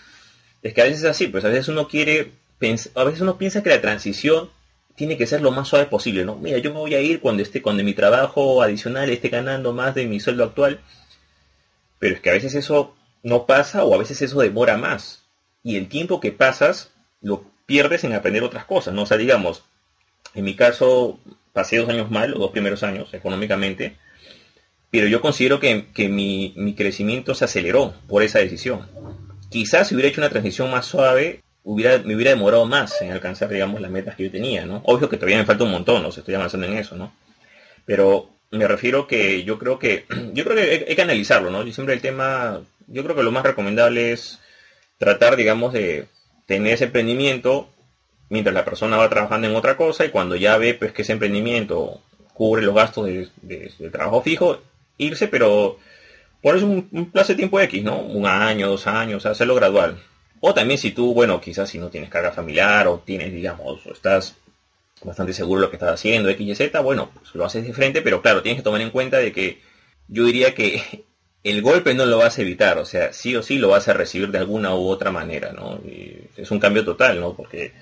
[0.63, 2.31] es que a veces es así, pues a veces uno quiere,
[2.95, 4.49] a veces uno piensa que la transición
[4.97, 6.35] tiene que ser lo más suave posible, ¿no?
[6.35, 9.95] Mira, yo me voy a ir cuando esté, cuando mi trabajo adicional esté ganando más
[9.95, 10.81] de mi sueldo actual
[11.99, 15.23] pero es que a veces eso no pasa o a veces eso demora más.
[15.63, 19.03] Y el tiempo que pasas lo pierdes en aprender otras cosas, ¿no?
[19.03, 19.63] O sea, digamos,
[20.33, 21.19] en mi caso
[21.53, 23.97] pasé dos años mal, los dos primeros años, económicamente,
[24.91, 28.87] pero yo considero que, mi, mi, crecimiento se aceleró por esa decisión.
[29.49, 33.49] Quizás si hubiera hecho una transición más suave, hubiera, me hubiera demorado más en alcanzar,
[33.49, 34.81] digamos, las metas que yo tenía, ¿no?
[34.85, 36.09] Obvio que todavía me falta un montón, ¿no?
[36.09, 37.13] estoy avanzando en eso, ¿no?
[37.85, 41.67] Pero me refiero que yo creo que yo creo que hay, que analizarlo, ¿no?
[41.67, 44.39] Y siempre el tema, yo creo que lo más recomendable es
[44.97, 46.07] tratar, digamos, de
[46.45, 47.69] tener ese emprendimiento
[48.29, 51.13] mientras la persona va trabajando en otra cosa y cuando ya ve pues que ese
[51.13, 52.01] emprendimiento
[52.33, 54.61] cubre los gastos de, trabajo fijo,
[54.97, 55.79] irse, pero
[56.41, 57.99] por eso un, plazo de tiempo X, ¿no?
[57.99, 59.97] Un año, dos años, hacerlo gradual.
[60.39, 63.91] O también si tú, bueno, quizás si no tienes carga familiar o tienes, digamos, o
[63.91, 64.35] estás
[65.03, 67.73] bastante seguro de lo que estás haciendo, X y Z, bueno, pues lo haces de
[67.73, 69.61] frente, pero claro, tienes que tomar en cuenta de que
[70.07, 71.05] yo diría que
[71.43, 73.93] el golpe no lo vas a evitar, o sea, sí o sí lo vas a
[73.93, 75.75] recibir de alguna u otra manera, ¿no?
[75.85, 77.33] Y es un cambio total, ¿no?
[77.33, 77.73] Porque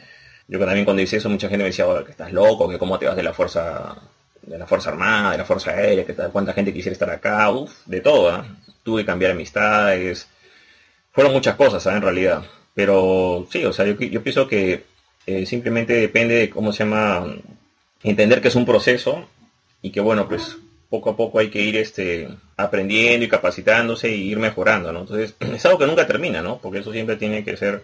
[0.47, 3.07] yo también cuando hice eso mucha gente me decía, que estás loco, que cómo te
[3.07, 3.95] vas de la fuerza
[4.41, 7.85] de la fuerza armada, de la fuerza aérea, que cuánta gente quisiera estar acá, uff,
[7.85, 8.43] de todo, ¿eh?
[8.83, 10.27] Tuve que cambiar amistades,
[11.15, 11.97] fueron muchas cosas, ¿sabes?
[11.97, 12.43] En realidad,
[12.75, 14.83] pero sí, o sea, yo, yo pienso que
[15.25, 17.35] eh, simplemente depende de cómo se llama,
[18.03, 19.27] entender que es un proceso
[19.81, 20.57] y que bueno, pues
[20.89, 25.01] poco a poco hay que ir este, aprendiendo y capacitándose y ir mejorando, ¿no?
[25.01, 26.59] Entonces, es algo que nunca termina, ¿no?
[26.59, 27.81] Porque eso siempre tiene que ser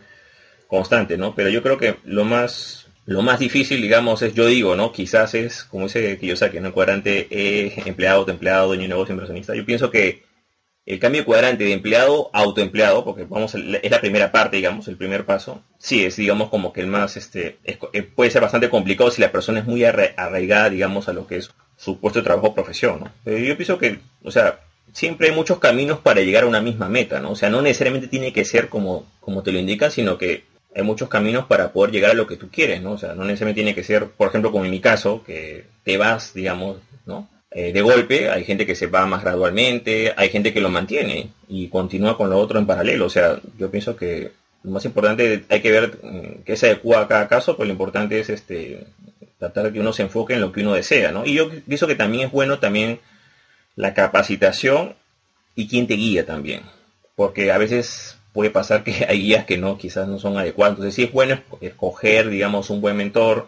[0.67, 1.33] constante, ¿no?
[1.33, 4.91] Pero yo creo que lo más, lo más difícil, digamos, es, yo digo, ¿no?
[4.91, 6.67] Quizás es, como dice Kiyosaki, ¿no?
[6.67, 9.55] El cuadrante eh, empleado, empleado, dueño de negocio, inversionista.
[9.55, 10.23] Yo pienso que
[10.85, 14.87] el cambio de cuadrante de empleado a autoempleado, porque vamos, es la primera parte, digamos,
[14.87, 18.69] el primer paso, sí es, digamos, como que el más, este, eh, puede ser bastante
[18.69, 22.25] complicado si la persona es muy arraigada, digamos, a lo que es su puesto de
[22.25, 24.59] trabajo o profesión, yo pienso que, o sea,
[24.93, 27.31] siempre hay muchos caminos para llegar a una misma meta, ¿no?
[27.31, 30.43] O sea, no necesariamente tiene que ser como, como te lo indican, sino que
[30.75, 32.93] hay muchos caminos para poder llegar a lo que tú quieres, ¿no?
[32.93, 35.97] O sea, no necesariamente tiene que ser, por ejemplo, como en mi caso, que te
[35.97, 37.27] vas, digamos, ¿no?
[37.53, 41.31] Eh, de golpe, hay gente que se va más gradualmente, hay gente que lo mantiene
[41.49, 43.05] y continúa con lo otro en paralelo.
[43.07, 44.31] O sea, yo pienso que
[44.63, 47.73] lo más importante hay que ver mm, qué se adecua a cada caso, pero lo
[47.73, 48.85] importante es este
[49.37, 51.25] tratar de que uno se enfoque en lo que uno desea, ¿no?
[51.25, 52.99] Y yo pienso que también es bueno también
[53.75, 54.95] la capacitación
[55.55, 56.61] y quién te guía también,
[57.15, 60.75] porque a veces puede pasar que hay guías que no, quizás no son adecuados.
[60.75, 63.47] Entonces sí es bueno escoger, digamos, un buen mentor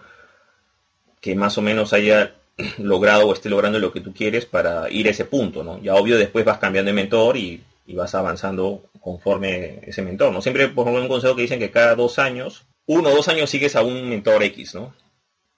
[1.21, 2.33] que más o menos haya
[2.77, 5.81] logrado o esté logrando lo que tú quieres para ir a ese punto, ¿no?
[5.81, 7.63] Ya obvio después vas cambiando de mentor y,
[7.95, 10.41] vas avanzando conforme ese mentor, ¿no?
[10.41, 13.75] Siempre por un consejo que dicen que cada dos años, uno o dos años sigues
[13.75, 14.93] a un mentor X, ¿no?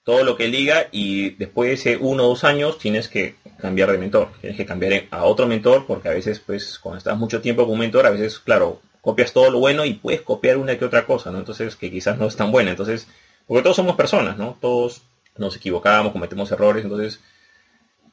[0.04, 3.92] Todo lo que liga y después de ese uno o dos años tienes que cambiar
[3.92, 7.42] de mentor, tienes que cambiar a otro mentor porque a veces, pues, cuando estás mucho
[7.42, 10.78] tiempo con un mentor, a veces, claro, copias todo lo bueno y puedes copiar una
[10.78, 11.40] que otra cosa, ¿no?
[11.40, 12.72] Entonces, que quizás no es tan buena.
[12.72, 13.08] Entonces,
[13.48, 14.58] porque todos somos personas, ¿no?
[14.60, 15.04] Todos
[15.38, 17.20] nos equivocamos, cometemos errores, entonces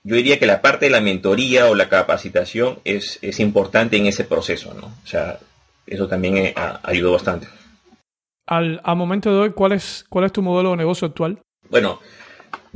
[0.05, 4.07] yo diría que la parte de la mentoría o la capacitación es, es importante en
[4.07, 4.87] ese proceso, ¿no?
[4.87, 5.39] O sea,
[5.87, 7.47] eso también eh, ayudó bastante.
[8.47, 11.39] Al, momento de hoy, ¿cuál es, ¿cuál es tu modelo de negocio actual?
[11.71, 12.01] Bueno,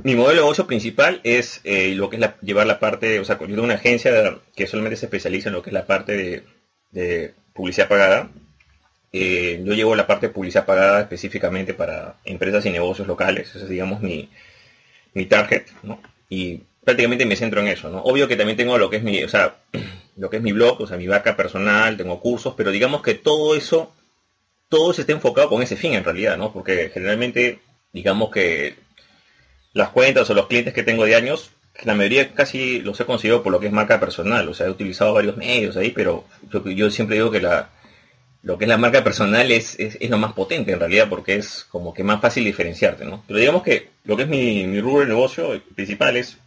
[0.03, 3.39] mi modelo de negocio principal es eh, lo que es llevar la parte, o sea,
[3.39, 6.45] yo tengo una agencia que solamente se especializa en lo que es la parte
[6.93, 8.31] de, publicidad pagada.
[9.19, 13.49] Eh, yo llevo la parte de publicidad pagada específicamente para empresas y negocios locales.
[13.49, 14.29] Ese es, digamos, mi,
[15.15, 16.01] mi target, ¿no?
[16.29, 18.03] Y prácticamente me centro en eso, ¿no?
[18.03, 19.57] Obvio que también tengo lo que es mi, o sea,
[20.17, 23.15] lo que es mi blog, o sea, mi vaca personal, tengo cursos, pero digamos que
[23.15, 23.95] todo eso,
[24.69, 26.53] todo se está enfocado con ese fin en realidad, ¿no?
[26.53, 27.61] Porque generalmente,
[27.93, 28.77] digamos que
[29.73, 31.53] las cuentas o los clientes que tengo de años,
[31.85, 34.49] la mayoría casi los he conseguido por lo que es marca personal.
[34.49, 36.25] O sea, he utilizado varios medios ahí, pero
[36.65, 37.71] yo, siempre digo que la,
[38.47, 41.67] lo que es la marca personal es, es, lo más potente en realidad porque es
[41.69, 43.25] como que más fácil diferenciarte, ¿no?
[43.27, 46.39] Pero digamos que lo que es mi, rubro de negocio principal es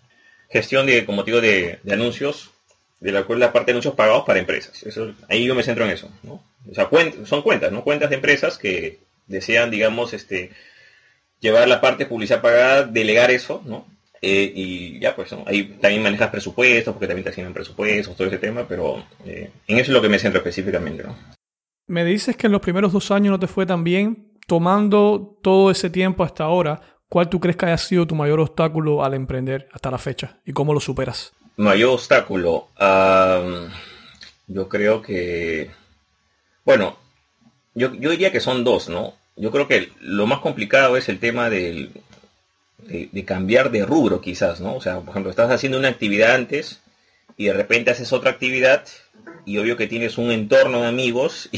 [0.50, 2.52] gestión de, como digo, de, anuncios,
[3.02, 4.82] de la cual la parte de anuncios pagados para empresas.
[4.84, 6.42] Eso, ahí yo me centro en eso, ¿no?
[6.72, 6.90] O sea,
[7.26, 7.84] son cuentas, ¿no?
[7.84, 10.52] Cuentas de empresas que desean, digamos, este,
[11.42, 13.86] llevar la parte de publicidad pagada, delegar eso, ¿no?
[14.22, 18.38] Eh, y ya, pues ahí también manejas presupuestos, porque también te asignan presupuestos, todo ese
[18.38, 21.39] tema, pero eh, en eso es lo que me centro específicamente, ¿no?
[21.90, 24.30] Me dices que en los primeros dos años no te fue tan bien.
[24.48, 29.04] Tomando todo ese tiempo hasta ahora, ¿cuál tú crees que haya sido tu mayor obstáculo
[29.04, 30.40] al emprender hasta la fecha?
[30.46, 31.34] ¿Y cómo lo superas?
[31.58, 32.68] Mayor obstáculo.
[34.48, 35.70] yo creo que...
[36.64, 36.98] Bueno,
[37.76, 39.14] yo, yo diría que son dos, ¿no?
[39.40, 41.92] yo creo que lo más complicado es el tema del,
[42.78, 44.76] de, cambiar de rubro quizás, ¿no?
[44.76, 46.82] O sea, por ejemplo, estás haciendo una actividad antes
[47.38, 48.86] y de repente haces otra actividad
[49.46, 51.50] y obvio que tienes un entorno de amigos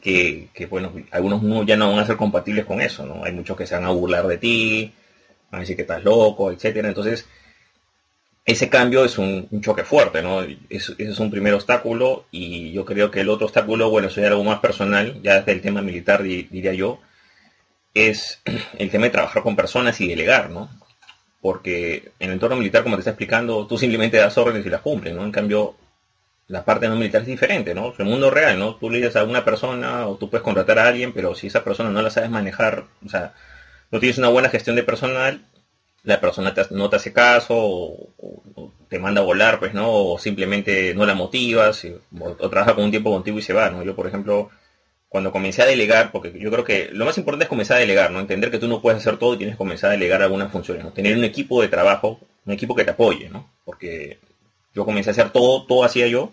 [0.00, 3.24] que, que bueno, algunos ya no van a ser compatibles con eso, ¿no?
[3.24, 4.92] Hay muchos que se van a burlar de ti,
[5.50, 6.88] van a decir que estás loco, etcétera.
[6.88, 7.26] Entonces,
[8.48, 10.40] ese cambio es un, choque fuerte, ¿no?
[10.70, 14.42] ese es un primer obstáculo y yo creo que el otro obstáculo, bueno, eso algo
[14.42, 16.98] más personal, ya desde el tema militar diría yo,
[17.92, 18.40] es
[18.78, 20.70] el tema de trabajar con personas y delegar, ¿no?
[21.42, 24.80] Porque en el entorno militar, como te está explicando, tú simplemente das órdenes y las
[24.80, 25.24] cumples, ¿no?
[25.24, 25.76] En cambio,
[26.48, 27.94] la parte no militar es diferente, ¿no?
[27.98, 28.76] El mundo real, ¿no?
[28.76, 31.62] Tú le dices a una persona o tú puedes contratar a alguien, pero si esa
[31.62, 33.34] persona no la sabes manejar, o sea,
[33.90, 35.42] no tienes una buena gestión de personal,
[36.04, 39.92] la persona no te hace caso o, te manda a volar, pues, ¿no?
[39.92, 43.70] O simplemente no la motivas o, o, trabaja con un tiempo contigo y se va,
[43.70, 43.82] ¿no?
[43.82, 44.48] Yo, por ejemplo,
[45.10, 48.10] cuando comencé a delegar, porque yo creo que lo más importante es comenzar a delegar,
[48.10, 48.20] ¿no?
[48.20, 50.84] Entender que tú no puedes hacer todo y tienes que comenzar a delegar algunas funciones,
[50.84, 50.92] ¿no?
[50.92, 53.50] Tener un equipo de trabajo, un equipo que te apoye, ¿no?
[53.66, 54.18] Porque
[54.74, 56.32] yo comencé a hacer todo, todo hacía yo,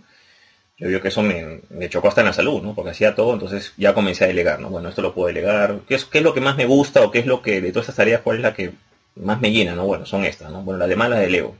[0.77, 2.75] yo veo que eso me, chocó hasta en la salud, ¿no?
[2.75, 4.69] Porque hacía todo, entonces ya comencé a delegar, ¿no?
[4.69, 5.79] Bueno, esto lo puedo delegar.
[5.87, 7.71] ¿Qué es, qué es lo que más me gusta o qué es lo que de
[7.71, 8.73] todas estas tareas, cuál es la que
[9.15, 9.85] más me llena, ¿no?
[9.85, 10.63] Bueno, son estas, ¿no?
[10.63, 11.55] Bueno, las demás las delego.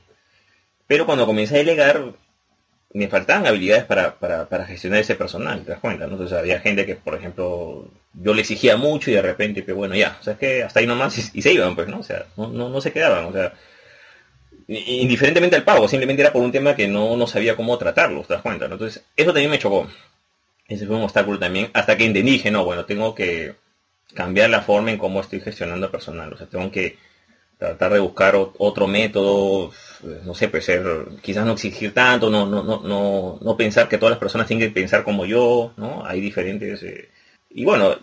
[0.88, 2.14] Pero cuando comencé a delegar,
[2.94, 6.08] me faltaban habilidades para, para, para gestionar ese personal, ¿te das cuenta?
[6.08, 6.14] ¿no?
[6.14, 9.96] Entonces había gente que, por ejemplo, yo le exigía mucho y de repente, que bueno,
[9.96, 12.00] ya, o sea, es que hasta ahí nomás y, y se iban, pues, ¿no?
[12.00, 13.54] O sea, no, no, no se quedaban, o sea,
[14.68, 18.34] indiferentemente al pago, simplemente era por un tema que no, no sabía cómo tratarlo, ¿te
[18.34, 18.66] das cuenta?
[18.66, 19.88] Entonces, eso también me chocó.
[20.68, 23.56] Ese fue un obstáculo también, hasta que entendí, dije, no, bueno, tengo que
[24.14, 26.98] cambiar la forma en cómo estoy gestionando personal, o sea, tengo que
[27.58, 29.72] tratar de buscar otro método,
[30.24, 30.84] no sé, pues ser,
[31.22, 34.68] quizás no exigir tanto, no, no, no, no, no pensar que todas las personas tienen
[34.68, 36.06] que pensar como yo, ¿no?
[36.06, 37.10] Hay diferentes, eh,
[37.50, 37.96] y bueno,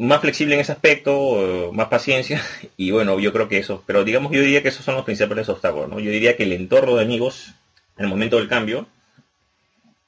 [0.00, 2.42] más flexible en ese aspecto, más paciencia,
[2.76, 5.48] y bueno, yo creo que eso, pero digamos, yo diría que esos son los principales
[5.48, 6.00] obstáculos, ¿no?
[6.00, 7.52] Yo diría que el entorno de amigos,
[7.98, 8.86] en el momento del cambio,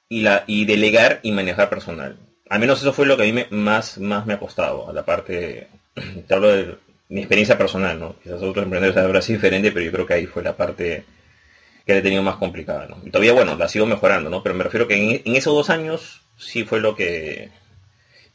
[0.08, 2.16] y, la, y delegar y manejar personal.
[2.48, 4.92] Al menos eso fue lo que a mí me, más, más me ha costado, a
[4.94, 5.68] la parte,
[6.26, 6.76] te hablo de
[7.10, 8.16] mi experiencia personal, ¿no?
[8.22, 11.04] Quizás otros emprendedores habrá sido diferente, pero yo creo que ahí fue la parte
[11.84, 12.96] que he tenido más complicada, ¿no?
[13.04, 14.42] Y todavía, bueno, la sigo mejorando, ¿no?
[14.42, 17.50] Pero me refiero que en, en esos dos años sí fue lo que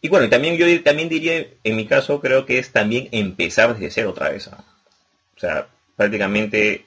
[0.02, 3.92] y bueno, también yo también diría, en mi caso, creo que es también empezar desde
[3.92, 4.48] cero otra vez.
[4.48, 6.86] O sea, prácticamente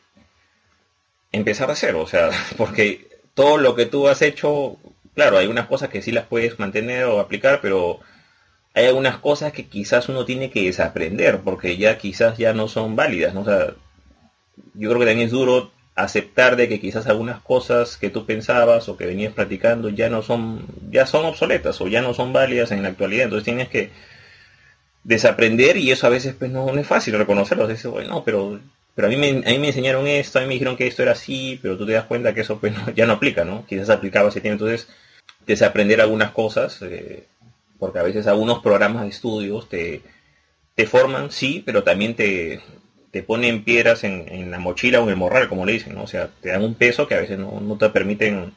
[1.33, 2.01] empezar de cero.
[2.03, 4.79] O sea, porque todo lo que tú has hecho,
[5.15, 8.01] claro, hay unas cosas que sí las puedes mantener o aplicar, pero
[8.75, 12.95] hay algunas cosas que quizás uno tiene que desaprender, porque ya quizás ya no son
[12.95, 13.35] válidas.
[13.35, 13.41] ¿no?
[13.41, 13.75] O sea,
[14.75, 18.89] yo creo que también es duro aceptar de que quizás algunas cosas que tú pensabas
[18.89, 22.73] o que venías practicando ya no son ya son obsoletas o ya no son válidas
[22.73, 23.25] en la actualidad.
[23.25, 23.91] Entonces tienes que
[25.05, 27.67] desaprender y eso a veces pues no, es fácil reconocerlo.
[27.67, 28.61] Dices bueno pero
[28.95, 31.03] pero a mí me, a mí me enseñaron esto a mí me dijeron que esto
[31.03, 33.91] era así pero tú te das cuenta que eso pues ya no aplica no quizás
[33.91, 34.89] aplicaba ese tiempo entonces
[35.47, 37.25] desaprender algunas cosas eh,
[37.79, 40.03] porque a veces algunos programas de estudios te
[40.75, 42.61] te forman sí pero también te
[43.11, 46.05] te ponen piedras en, la mochila o en el morral, como le dicen, ¿no?
[46.05, 48.53] O sea, te dan un peso que a veces no, te permiten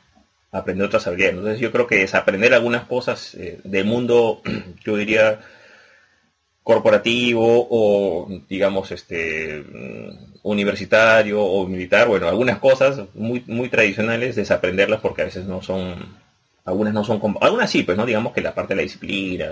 [0.52, 1.38] aprender otras habilidades.
[1.38, 4.42] Entonces yo creo que es aprender algunas cosas eh, del mundo,
[4.86, 5.40] yo diría,
[6.64, 15.02] corporativo o digamos este mm, universitario o militar, bueno, algunas cosas muy muy tradicionales desaprenderlas
[15.02, 16.16] porque a veces no son
[16.64, 19.48] algunas no son algunas sí, pues no digamos que la parte de la disciplina,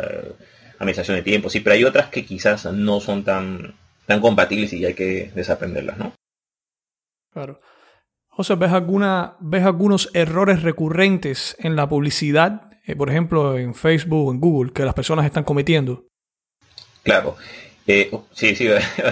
[0.80, 3.76] administración de tiempo, sí, pero hay otras que quizás no son tan
[4.12, 6.14] tan compatibles y hay que desaprenderlas, ¿no?
[7.32, 7.62] Claro.
[8.28, 14.28] José, ¿ves, alguna, ¿ves algunos errores recurrentes en la publicidad, eh, por ejemplo, en Facebook
[14.28, 16.08] o en Google, que las personas están cometiendo?
[17.04, 17.38] Claro.
[17.88, 18.68] Eh, sí, sí.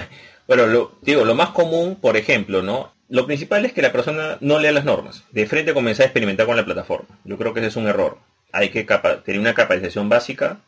[0.48, 2.92] bueno, lo, digo, lo más común, por ejemplo, ¿no?
[3.08, 5.24] Lo principal es que la persona no lea las normas.
[5.32, 7.18] De frente comienza a experimentar con la plataforma.
[7.24, 8.18] Yo creo que ese es un error.
[8.52, 8.86] Hay que
[9.24, 10.60] tener una capacitación básica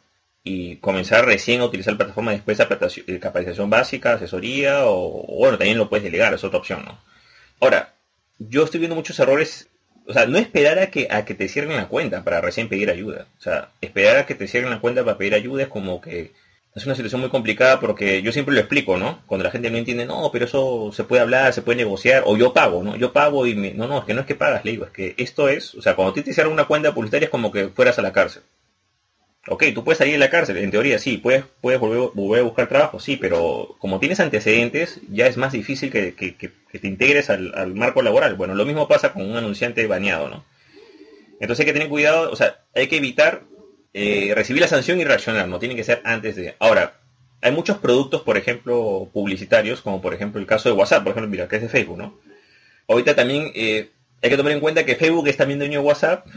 [0.43, 5.77] y comenzar recién a utilizar la plataforma después de capacitación básica, asesoría o, bueno, también
[5.77, 6.99] lo puedes delegar, es otra opción, ¿no?
[7.60, 7.93] Ahora,
[8.39, 9.69] yo estoy viendo muchos errores,
[10.08, 12.89] o sea, no esperar a que, a que te cierren la cuenta para recién pedir
[12.89, 13.27] ayuda.
[13.38, 16.32] O sea, esperar a que te cierren la cuenta para pedir ayuda es como que
[16.73, 19.21] es una situación muy complicada porque yo siempre lo explico, ¿no?
[19.27, 22.38] Cuando la gente no entiende, no, pero eso se puede hablar, se puede negociar, o
[22.38, 22.95] yo pago, ¿no?
[22.95, 23.73] Yo pago y me...
[23.73, 25.82] No, no, es que no es que pagas, le digo, es que esto es, o
[25.82, 28.43] sea, cuando te cierran una cuenta publicitaria es como que fueras a la cárcel.
[29.47, 32.67] Ok, tú puedes salir de la cárcel, en teoría sí, puedes, puedes volver, a buscar
[32.69, 38.04] trabajo, sí, pero como tienes antecedentes, ya es más difícil que, te integres al, marco
[38.04, 38.36] laboral.
[38.36, 40.45] Bueno, lo mismo pasa con un anunciante baneado, ¿no?
[41.39, 43.41] Entonces hay que tener cuidado, o sea, hay que evitar
[43.95, 46.56] eh, recibir la sanción y reaccionar, no tiene que ser antes de...
[46.60, 46.99] Ahora,
[47.41, 51.32] hay muchos productos, por ejemplo, publicitarios, como por ejemplo el caso de WhatsApp, por ejemplo,
[51.32, 52.19] mira, que es de Facebook, ¿no?
[52.88, 53.89] Ahorita también eh,
[54.21, 56.27] hay que tomar en cuenta que Facebook es también dueño de WhatsApp,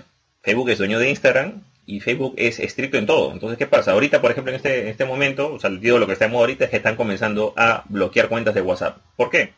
[0.42, 3.32] Facebook es dueño de Instagram, y Facebook es estricto en todo.
[3.32, 3.92] Entonces, ¿qué pasa?
[3.92, 6.64] Ahorita, por ejemplo, en este, en este momento, o sea, digo, lo que moda ahorita
[6.64, 8.98] es que están comenzando a bloquear cuentas de WhatsApp.
[9.16, 9.54] ¿Por qué?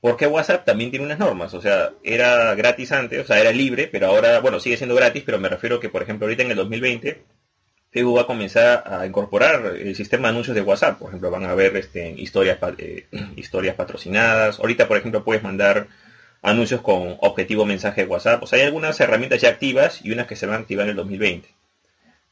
[0.00, 3.88] Porque WhatsApp también tiene unas normas, o sea, era gratis antes, o sea, era libre,
[3.90, 6.56] pero ahora, bueno, sigue siendo gratis, pero me refiero que, por ejemplo, ahorita en el
[6.58, 7.24] 2020,
[7.90, 10.98] Facebook va a comenzar a incorporar el sistema de anuncios de WhatsApp.
[10.98, 14.58] Por ejemplo, van a ver este, historias, eh, historias patrocinadas.
[14.58, 15.86] Ahorita, por ejemplo, puedes mandar
[16.44, 18.42] anuncios con objetivo mensaje de WhatsApp.
[18.42, 20.90] O sea, hay algunas herramientas ya activas y unas que se van a activar en
[20.90, 21.48] el 2020.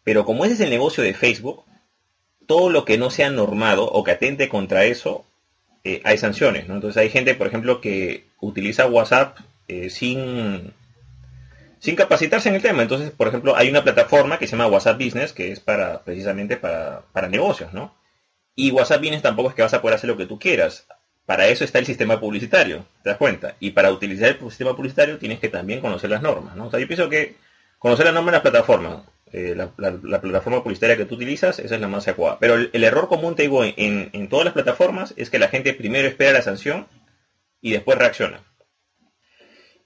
[0.05, 1.65] Pero como ese es el negocio de Facebook,
[2.47, 5.25] todo lo que no sea normado o que atente contra eso,
[5.83, 6.69] eh, hay sanciones.
[6.69, 9.39] Entonces hay gente, por ejemplo, que utiliza WhatsApp
[9.69, 10.75] eh, sin,
[11.79, 12.83] sin capacitarse en el tema.
[12.83, 16.59] Entonces, por ejemplo, hay una plataforma que se llama WhatsApp Business, que es para precisamente
[16.59, 17.95] para, para negocios, ¿no?
[18.55, 20.87] Y WhatsApp Business tampoco es que vas a poder hacer lo que tú quieras
[21.27, 23.57] para eso está el sistema publicitario, ¿te das cuenta?
[23.61, 26.67] Y para utilizar el sistema publicitario tienes que también conocer las normas, ¿no?
[26.67, 27.37] O sea, yo pienso que
[27.79, 31.81] conocer las normas de la plataforma, eh, la, plataforma publicitaria que tú utilizas, esa es
[31.81, 32.39] la más adecuada.
[32.39, 35.73] Pero el, error común, te digo, en, en, todas las plataformas es que la gente
[35.75, 36.87] primero espera la sanción
[37.61, 38.43] y después reacciona.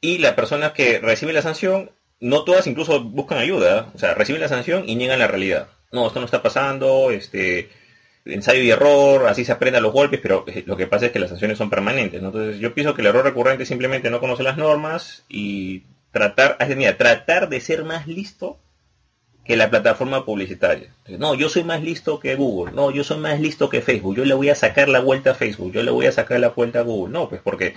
[0.01, 4.41] Y las personas que reciben la sanción, no todas incluso buscan ayuda, o sea, reciben
[4.41, 5.69] la sanción y niegan la realidad.
[5.93, 7.71] No, esto no está pasando, este
[8.27, 11.13] ensayo y error, así se aprende a los golpes, pero eh, lo que pasa es
[11.13, 12.23] que las sanciones son permanentes.
[12.23, 16.57] Entonces yo pienso que el error recurrente es simplemente no conocer las normas y tratar,
[16.77, 18.59] mira, tratar de ser más listo
[19.45, 20.93] que la plataforma publicitaria.
[21.19, 24.25] No, yo soy más listo que Google, no, yo soy más listo que Facebook, yo
[24.25, 26.81] le voy a sacar la vuelta a Facebook, yo le voy a sacar la vuelta
[26.81, 27.13] a Google.
[27.13, 27.75] No, pues porque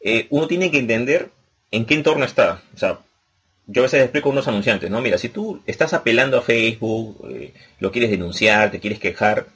[0.00, 1.30] eh, uno tiene que entender
[1.70, 2.62] en qué entorno está.
[2.74, 3.00] O sea,
[3.72, 5.00] yo a veces explico a unos anunciantes, ¿no?
[5.00, 9.46] Mira, si tú estás apelando a Facebook, eh, lo quieres denunciar, te quieres quejar,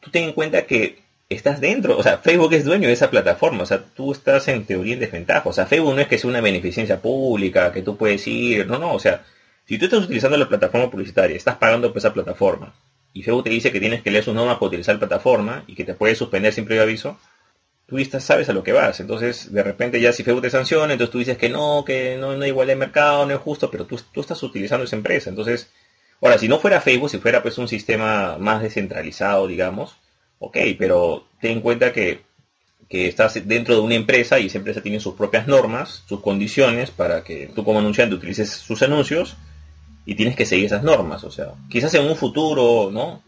[0.00, 3.64] tú ten en cuenta que estás dentro, o sea, Facebook es dueño de esa plataforma,
[3.64, 6.30] o sea, tú estás en teoría en desventaja, o sea, Facebook no es que sea
[6.30, 9.24] una beneficencia pública, que tú puedes ir, no, no, o sea,
[9.66, 12.74] si tú estás utilizando la plataforma publicitaria, estás pagando por esa plataforma,
[13.12, 15.74] y Facebook te dice que tienes que leer sus normas para utilizar la plataforma y
[15.74, 17.18] que te puede suspender sin previo aviso,
[17.88, 19.00] tú sabes a lo que vas.
[19.00, 22.36] Entonces, de repente ya si Facebook te sanciona, entonces tú dices que no, que no,
[22.36, 25.30] no hay igualdad de mercado, no es justo, pero tú, tú estás utilizando esa empresa.
[25.30, 25.70] Entonces,
[26.20, 29.96] ahora, si no fuera Facebook, si fuera pues un sistema más descentralizado, digamos,
[30.38, 32.20] ok, pero ten en cuenta que,
[32.90, 36.90] que estás dentro de una empresa y esa empresa tiene sus propias normas, sus condiciones
[36.90, 39.36] para que tú como anunciante utilices sus anuncios
[40.04, 41.24] y tienes que seguir esas normas.
[41.24, 43.22] O sea, quizás en un futuro, ¿no?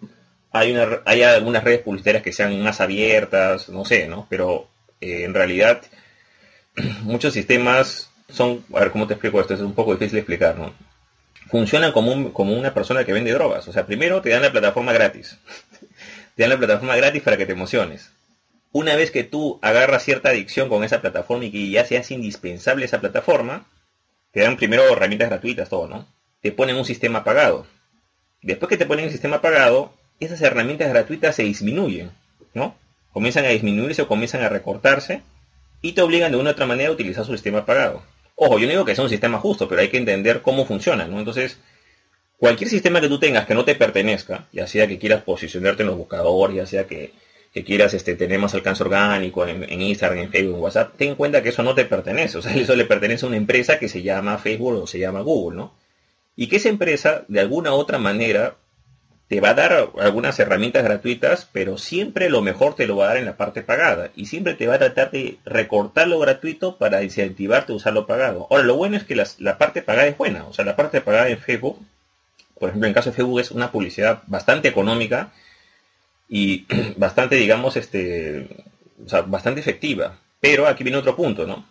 [0.52, 4.26] Hay, una, hay algunas redes publicitarias que sean más abiertas, no sé, ¿no?
[4.28, 4.68] Pero
[5.00, 5.82] eh, en realidad
[7.02, 10.56] muchos sistemas son, a ver cómo te explico esto, es un poco difícil de explicar,
[10.56, 10.72] ¿no?
[11.48, 13.66] Funcionan como, como una persona que vende drogas.
[13.66, 15.36] O sea, primero te dan la plataforma gratis.
[16.36, 18.12] te dan la plataforma gratis para que te emociones.
[18.72, 22.84] Una vez que tú agarras cierta adicción con esa plataforma y que ya seas indispensable
[22.84, 23.66] esa plataforma,
[24.30, 26.06] te dan primero herramientas gratuitas, todo, ¿no?
[26.40, 27.66] Te ponen un sistema pagado.
[28.42, 32.10] Después que te ponen el sistema pagado, esas herramientas gratuitas se disminuyen,
[32.54, 32.76] ¿no?
[33.12, 35.22] Comienzan a disminuirse o comienzan a recortarse
[35.82, 38.02] y te obligan de una u otra manera a utilizar su sistema pagado.
[38.36, 41.06] Ojo, yo no digo que sea un sistema justo, pero hay que entender cómo funciona,
[41.06, 41.18] ¿no?
[41.18, 41.58] Entonces,
[42.36, 45.88] cualquier sistema que tú tengas que no te pertenezca, ya sea que quieras posicionarte en
[45.88, 47.12] los buscadores, ya sea que,
[47.64, 51.14] quieras este, tener más alcance orgánico en, en, Instagram, en Facebook, en WhatsApp, ten en
[51.16, 52.38] cuenta que eso no te pertenece.
[52.38, 55.20] O sea, eso le pertenece a una empresa que se llama Facebook o se llama
[55.20, 55.74] Google, ¿no?
[56.36, 58.56] Y que esa empresa, de alguna u otra manera,
[59.30, 63.08] te va a dar algunas herramientas gratuitas, pero siempre lo mejor te lo va a
[63.10, 64.10] dar en la parte pagada.
[64.16, 68.08] Y siempre te va a tratar de recortar lo gratuito para incentivarte a usar lo
[68.08, 68.48] pagado.
[68.50, 70.48] Ahora, lo bueno es que la parte pagada es buena.
[70.48, 71.78] O sea, la parte pagada en Facebook,
[72.58, 75.30] por ejemplo, en caso de Facebook es una publicidad bastante económica
[76.28, 76.66] y
[76.96, 78.48] bastante, digamos, este,
[79.06, 80.18] o sea, bastante efectiva.
[80.40, 81.64] Pero aquí viene otro punto, ¿no?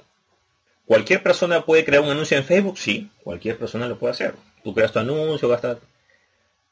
[0.86, 2.78] ¿Cualquier persona puede crear un anuncio en Facebook?
[2.78, 4.36] Sí, cualquier persona lo puede hacer.
[4.64, 5.80] Tú creas tu anuncio, gastas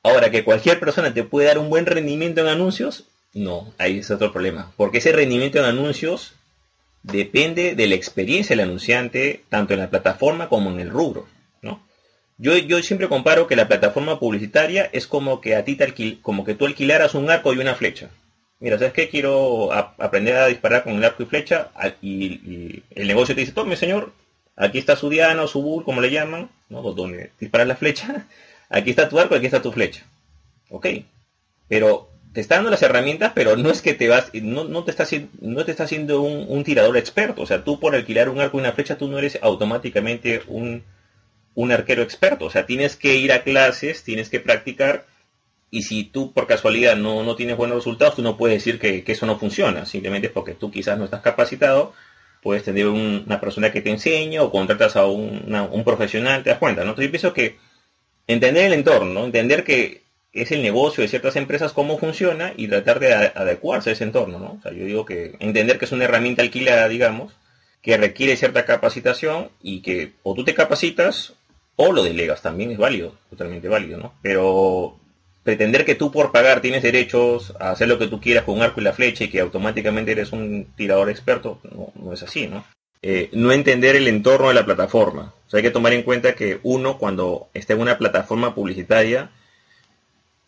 [0.07, 4.09] Ahora, que cualquier persona te puede dar un buen rendimiento en anuncios, no, ahí es
[4.09, 4.71] otro problema.
[4.77, 6.33] Porque ese rendimiento en anuncios
[7.03, 11.27] depende de la experiencia del anunciante, tanto en la plataforma como en el rubro.
[11.61, 11.81] ¿no?
[12.37, 16.45] Yo, yo siempre comparo que la plataforma publicitaria es como que a ti te como
[16.45, 18.09] que tú alquilaras un arco y una flecha.
[18.59, 19.09] Mira, ¿sabes qué?
[19.09, 21.69] Quiero aprender a disparar con el arco y flecha
[22.01, 24.13] y, el negocio te dice, tome señor,
[24.55, 26.81] aquí está su diana o su bull, como le llaman, ¿no?
[26.81, 28.25] donde disparas la flecha
[28.69, 30.05] Aquí está tu arco, aquí está tu flecha.
[30.69, 30.87] ¿Ok?
[31.67, 35.07] Pero te está dando las herramientas, pero no es que te vas, no, te, está,
[35.41, 37.41] no te está haciendo un, tirador experto.
[37.41, 40.83] O sea, tú por alquilar un arco y una flecha, tú no eres automáticamente un,
[41.71, 42.45] arquero experto.
[42.45, 45.07] O sea, tienes que ir a clases, tienes que practicar.
[45.71, 49.03] Y si tú por casualidad no, no tienes buenos resultados, tú no puedes decir que,
[49.07, 49.87] eso no funciona.
[49.87, 51.93] Simplemente porque tú quizás no estás capacitado.
[52.43, 56.83] Puedes tener una persona que te enseñe o contratas a un, profesional, te das cuenta,
[56.83, 56.91] ¿no?
[56.91, 57.57] Entonces yo pienso que
[58.27, 60.03] entender el entorno, entender que
[60.41, 64.39] es el negocio de ciertas empresas, cómo funciona y tratar de adecuarse a ese entorno,
[64.39, 64.57] ¿no?
[64.59, 67.33] O sea, yo digo que entender que es una herramienta alquilada, digamos,
[67.81, 71.33] que requiere cierta capacitación y que o tú te capacitas
[71.75, 74.13] o lo delegas, también es válido, totalmente válido, ¿no?
[74.21, 74.99] Pero
[75.43, 78.63] pretender que tú por pagar tienes derechos a hacer lo que tú quieras con un
[78.63, 82.47] arco y la flecha y que automáticamente eres un tirador experto, no, no es así,
[82.47, 82.65] ¿no?
[83.01, 85.33] Eh, no entender el entorno de la plataforma.
[85.53, 89.31] Hay que tomar en cuenta que uno cuando está en una plataforma publicitaria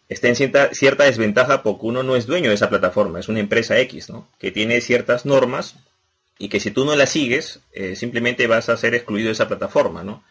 [0.10, 3.40] está en cierta, cierta desventaja porque uno no es dueño de esa plataforma, es una
[3.40, 4.28] empresa X, ¿no?
[4.40, 5.76] Que tiene ciertas normas
[6.40, 9.48] y que si tú no las sigues, eh, simplemente vas a ser excluido de esa
[9.48, 10.24] plataforma, ¿no?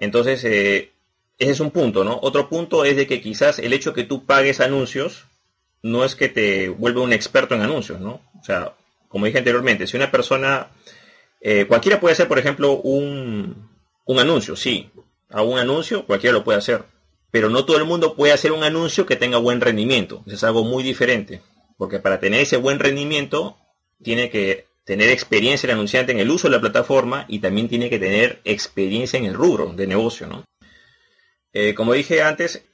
[0.00, 0.90] Entonces, eh,
[1.38, 2.18] ese es un punto, ¿no?
[2.22, 5.26] Otro punto es de que quizás el hecho que tú pagues anuncios
[5.82, 8.20] no es que te vuelva un experto en anuncios, ¿no?
[8.40, 8.72] O sea,
[9.08, 10.68] como dije anteriormente, si una persona,
[11.40, 13.70] eh, cualquiera puede hacer, por ejemplo, un,
[14.04, 14.90] un anuncio, sí,
[15.30, 16.84] a un anuncio cualquiera lo puede hacer,
[17.30, 20.64] pero no todo el mundo puede hacer un anuncio que tenga buen rendimiento, es algo
[20.64, 21.42] muy diferente,
[21.76, 23.56] porque para tener ese buen rendimiento
[24.02, 27.90] tiene que tener experiencia el anunciante en el uso de la plataforma y también tiene
[27.90, 30.44] que tener experiencia en el rubro de negocio, ¿no?
[31.52, 32.64] Eh, como dije antes,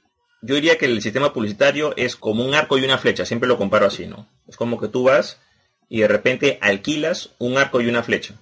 [0.41, 3.57] yo diría que el sistema publicitario es como un arco y una flecha, siempre lo
[3.57, 4.29] comparo así, ¿no?
[4.47, 5.41] Es como que tú vas
[5.89, 8.35] y de repente alquilas un arco y una flecha,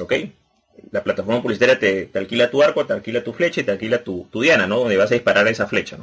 [0.00, 0.14] ¿ok?
[0.92, 4.28] La plataforma publicitaria te, alquila tu arco, te alquila tu flecha y te alquila tu,
[4.32, 4.78] diana, ¿no?
[4.80, 5.98] Donde vas a disparar esa flecha.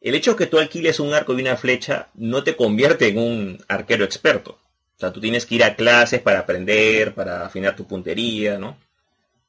[0.00, 3.18] El hecho de que tú alquiles un arco y una flecha no te convierte en
[3.18, 4.58] un arquero experto.
[4.96, 8.76] O sea, tú tienes que ir a clases para aprender, para afinar tu puntería, ¿no?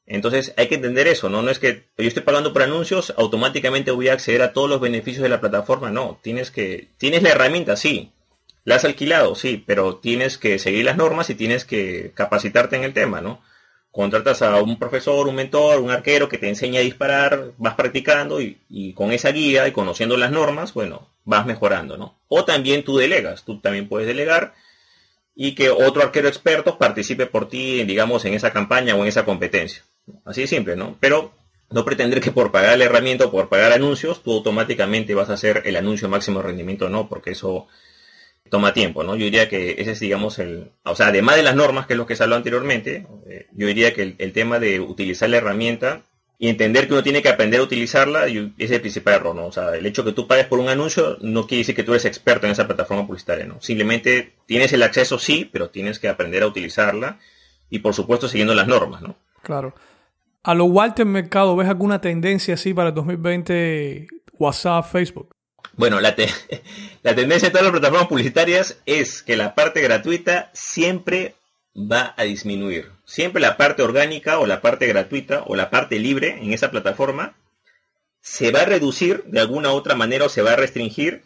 [0.06, 1.42] Entonces hay que entender eso, ¿no?
[1.42, 4.80] No es que yo estoy pagando por anuncios, automáticamente voy a acceder a todos los
[4.80, 5.90] beneficios de la plataforma.
[5.90, 8.12] No, tienes que, tienes la herramienta, sí.
[8.66, 12.82] La has alquilado, sí, pero tienes que seguir las normas y tienes que capacitarte en
[12.82, 13.40] el tema, ¿no?
[13.92, 18.40] Contratas a un profesor, un mentor, un arquero que te enseña a disparar, vas practicando
[18.40, 22.18] y, y con esa guía y conociendo las normas, bueno, vas mejorando, ¿no?
[22.26, 24.54] O también tú delegas, tú también puedes delegar
[25.36, 29.24] y que otro arquero experto participe por ti, digamos, en esa campaña o en esa
[29.24, 29.84] competencia.
[30.24, 30.96] Así de simple, ¿no?
[30.98, 31.32] Pero
[31.70, 35.34] no pretender que por pagar la herramienta o por pagar anuncios, tú automáticamente vas a
[35.34, 37.68] hacer el anuncio máximo rendimiento, no, porque eso
[38.50, 39.16] toma tiempo, ¿no?
[39.16, 41.96] Yo diría que ese es, digamos, el, o sea, además de las normas, que es
[41.96, 46.02] lo que se habló anteriormente, eh, yo diría que el, tema de utilizar la herramienta
[46.38, 49.46] y entender que uno tiene que aprender a utilizarla ese es el principal error, ¿no?
[49.46, 51.92] O sea, el hecho que tú pagues por un anuncio no quiere decir que tú
[51.92, 53.60] eres experto en esa plataforma publicitaria, ¿no?
[53.60, 57.18] Simplemente tienes el acceso, sí, pero tienes que aprender a utilizarla
[57.70, 59.16] y, por supuesto, siguiendo las normas, ¿no?
[59.42, 59.74] Claro.
[60.42, 64.06] A lo Walter Mercado, ¿ves alguna tendencia así para el 2020
[64.38, 65.35] WhatsApp, Facebook?
[65.74, 71.34] Bueno, la, tendencia de todas las plataformas publicitarias es que la parte gratuita siempre
[71.76, 72.90] va a disminuir.
[73.04, 77.36] Siempre la parte orgánica o la parte gratuita o la parte libre en esa plataforma
[78.20, 81.22] se va a reducir de alguna u otra manera o se va a restringir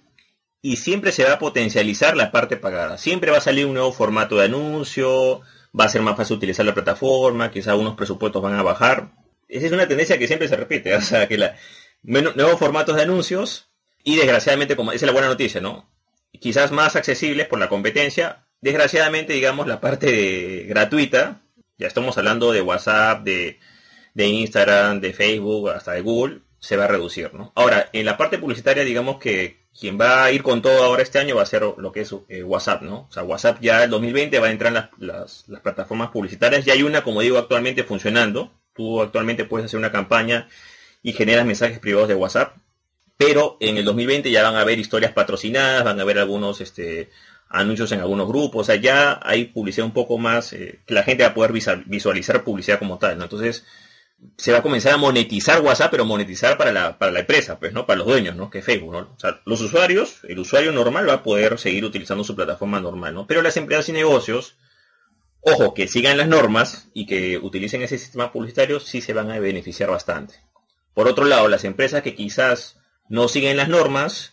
[0.62, 2.98] y siempre se va a potencializar la parte pagada.
[2.98, 5.40] Siempre va a salir un nuevo formato de anuncio,
[5.78, 9.12] va a ser más fácil utilizar la plataforma, quizá unos presupuestos van a bajar.
[9.48, 11.56] Esa es una tendencia que siempre se repite, o sea, que la,
[12.02, 13.69] nuevos formatos de anuncios
[14.04, 15.88] y desgraciadamente, como esa es la buena noticia, ¿no?
[16.40, 21.40] Quizás más accesibles por la competencia, Desgraciadamente, digamos, la parte gratuita,
[21.78, 23.58] ya estamos hablando de WhatsApp, de,
[24.14, 27.52] Instagram, de Facebook, hasta de Google, se va a reducir, ¿no?
[27.54, 31.18] Ahora, en la parte publicitaria, digamos que quien va a ir con todo ahora este
[31.18, 33.06] año va a ser lo que es eh, WhatsApp, ¿no?
[33.08, 36.66] O sea, WhatsApp ya el 2020 va a entrar en las, las, plataformas publicitarias.
[36.66, 38.52] Ya hay una, como digo, actualmente funcionando.
[38.74, 40.48] Tú actualmente puedes hacer una campaña
[41.02, 42.56] y generas mensajes privados de WhatsApp.
[43.20, 47.10] Pero en el 2020 ya van a haber historias patrocinadas, van a haber algunos este,
[47.50, 51.24] anuncios en algunos grupos, o sea, ya hay publicidad un poco más, eh, la gente
[51.24, 53.24] va a poder visualizar publicidad como tal, ¿no?
[53.24, 53.66] Entonces,
[54.38, 57.74] se va a comenzar a monetizar WhatsApp, pero monetizar para la, para la empresa, pues,
[57.74, 57.84] ¿no?
[57.84, 58.48] Para los dueños, ¿no?
[58.48, 59.00] Que Facebook, ¿no?
[59.14, 63.12] O sea, los usuarios, el usuario normal va a poder seguir utilizando su plataforma normal,
[63.12, 63.26] ¿no?
[63.26, 64.56] Pero las empresas y negocios,
[65.42, 69.38] ojo, que sigan las normas y que utilicen ese sistema publicitario, sí se van a
[69.38, 70.36] beneficiar bastante.
[70.94, 72.79] Por otro lado, las empresas que quizás
[73.10, 74.32] no siguen las normas,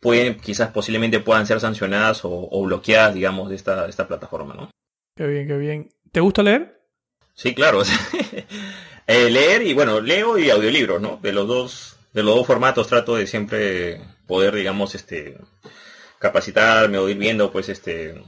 [0.00, 4.70] pueden, quizás posiblemente puedan ser sancionadas o, bloqueadas, digamos, de esta, esta plataforma, ¿no?
[5.16, 5.88] Qué bien, qué bien.
[6.12, 6.82] ¿Te gusta leer?
[7.34, 7.82] Sí, claro.
[9.06, 11.18] Eh, leer y bueno, leo y audiolibros, ¿no?
[11.20, 15.36] De los dos, de los dos formatos trato de siempre poder, digamos, este,
[16.20, 18.22] capacitarme o ir viendo, pues, este,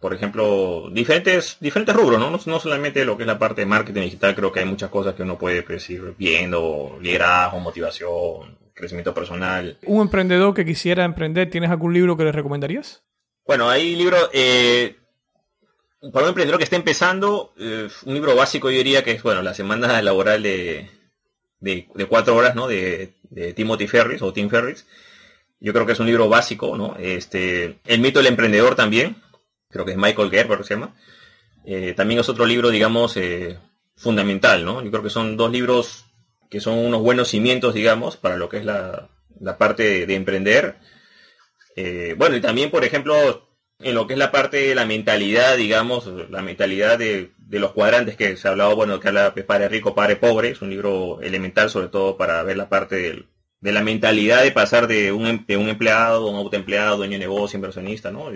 [0.00, 2.40] por ejemplo, diferentes, diferentes rubros, ¿no?
[2.44, 2.58] ¿no?
[2.58, 5.22] solamente lo que es la parte de marketing digital, creo que hay muchas cosas que
[5.22, 9.78] uno puede pues, ir viendo, liderazgo, motivación, crecimiento personal.
[9.84, 13.02] ¿Un emprendedor que quisiera emprender, tienes algún libro que le recomendarías?
[13.46, 14.96] Bueno, hay libros, eh,
[16.12, 19.40] para un emprendedor que esté empezando, eh, un libro básico yo diría que es, bueno,
[19.42, 20.90] la semana laboral de,
[21.60, 22.68] de, cuatro horas, ¿no?
[22.68, 23.14] De,
[23.54, 24.86] Timothy Ferris o Tim Ferris.
[25.58, 26.96] Yo creo que es un libro básico, ¿no?
[26.98, 29.16] Este, El mito del emprendedor también,
[29.68, 30.94] creo que es Michael Gerber se llama.
[31.64, 33.18] Eh, también es otro libro, digamos,
[33.96, 34.82] fundamental, ¿no?
[34.82, 36.05] Yo creo que son dos libros
[36.50, 39.08] que son unos buenos cimientos, digamos, para lo que es la,
[39.58, 40.76] parte de, emprender.
[41.76, 43.48] Eh, bueno, y también, por ejemplo,
[43.80, 48.16] en lo que es la parte de la mentalidad, digamos, la mentalidad de, los cuadrantes
[48.16, 51.70] que se ha hablado, bueno, que habla Padre Rico, Padre Pobre, es un libro elemental
[51.70, 53.26] sobre todo para ver la parte
[53.60, 57.18] de la mentalidad de pasar de un, em, de un empleado, un autoempleado, dueño de
[57.18, 58.30] negocio, inversionista, ¿no?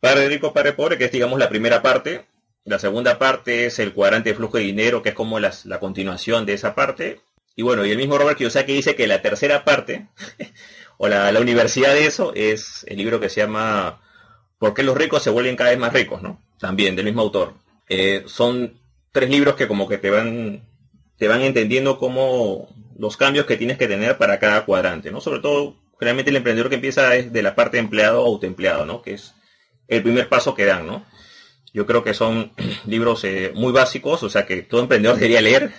[0.00, 2.26] Padre Rico, Padre Pobre, que es, digamos, la primera parte,
[2.64, 6.46] la segunda parte es el cuadrante de flujo de dinero, que es como la continuación
[6.46, 7.20] de esa parte.
[7.56, 10.08] Y bueno, y el mismo Robert Kiyosaki dice que la tercera parte,
[10.96, 14.00] o la, universidad de eso, es el libro que se llama
[14.58, 16.40] ¿Por qué los ricos se vuelven cada vez más ricos, no?
[16.58, 17.54] También, del mismo autor.
[17.88, 18.80] Eh, son
[19.12, 20.66] tres libros que como que te van,
[21.18, 25.20] te van entendiendo cómo los cambios que tienes que tener para cada cuadrante, ¿no?
[25.20, 29.02] Sobre todo, generalmente el emprendedor que empieza es de la parte empleado o autoempleado, ¿no?
[29.02, 29.34] Que es
[29.86, 31.04] el primer paso que dan, ¿no?
[31.74, 32.52] Yo creo que son
[32.86, 35.72] libros eh, muy básicos, o sea que todo emprendedor debería leer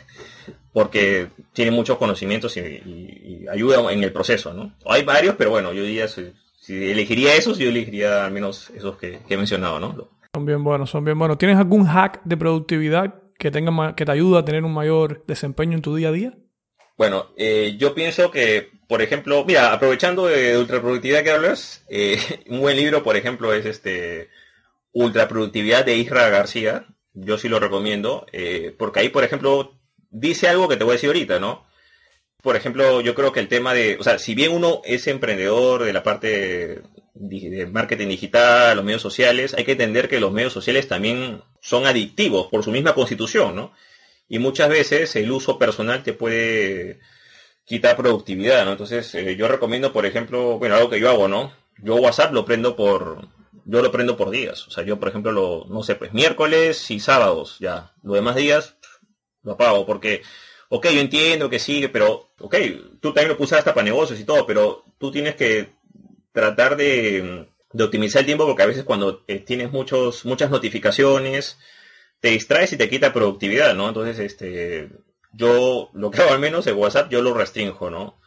[0.75, 4.73] porque tiene muchos conocimientos y, ayuda en el proceso, ¿no?
[4.85, 6.33] Hay varios, pero bueno, yo diría, si,
[6.67, 10.09] elegiría esos, yo elegiría al menos esos que, he mencionado, ¿no?
[10.33, 11.37] Son bien buenos, son bien buenos.
[11.37, 15.75] ¿Tienes algún hack de productividad que, tenga, que te ayuda a tener un mayor desempeño
[15.75, 16.33] en tu día a día?
[16.97, 22.19] Bueno, eh, yo pienso que, por ejemplo, mira, aprovechando de ultraproductividad que hablas, eh,
[22.49, 24.27] un buen libro, por ejemplo, es este
[24.95, 26.85] Ultraproductividad de Isra García.
[27.13, 29.73] Yo sí lo recomiendo, eh, porque ahí, por ejemplo,
[30.09, 31.65] dice algo que te voy a decir ahorita, ¿no?
[32.41, 35.83] Por ejemplo, yo creo que el tema de, o sea, si bien uno es emprendedor
[35.83, 36.81] de la parte
[37.13, 41.85] de marketing digital, los medios sociales, hay que entender que los medios sociales también son
[41.85, 43.73] adictivos por su misma constitución, ¿no?
[44.29, 46.99] Y muchas veces el uso personal te puede
[47.65, 48.71] quitar productividad, ¿no?
[48.71, 51.51] Entonces, eh, yo recomiendo, por ejemplo, bueno, algo que yo hago, ¿no?
[51.79, 53.27] Yo WhatsApp lo prendo por,
[53.65, 54.67] yo lo prendo por días.
[54.67, 57.93] O sea, yo, por ejemplo, lo, no sé, pues miércoles y sábados, ya.
[58.03, 58.77] Los demás días
[59.43, 60.21] lo apago porque,
[60.69, 62.55] ok, yo entiendo que sigue, pero, ok,
[63.01, 65.73] tú también lo pusiste hasta para negocios y todo, pero tú tienes que
[66.31, 71.57] tratar de, optimizar el tiempo porque a veces cuando eh, tienes muchos, muchas notificaciones,
[72.19, 73.87] te distraes y te quita productividad, ¿no?
[73.87, 74.89] Entonces, este,
[75.33, 78.19] yo lo que hago al menos en WhatsApp, yo lo restringo, ¿no?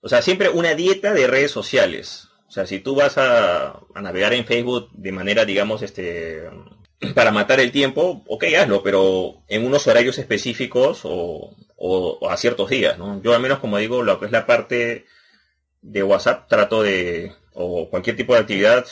[0.00, 2.28] O sea, siempre una dieta de redes sociales.
[2.48, 6.48] O sea, si tú vas a, navegar en Facebook de manera, digamos, este,
[7.14, 11.54] para matar el tiempo, ok, hazlo, pero en unos horarios específicos o,
[12.28, 13.20] a ciertos días, ¿no?
[13.22, 15.04] Yo al menos, como digo, lo que es la parte
[15.82, 18.86] de WhatsApp, trato de, o cualquier tipo de actividad,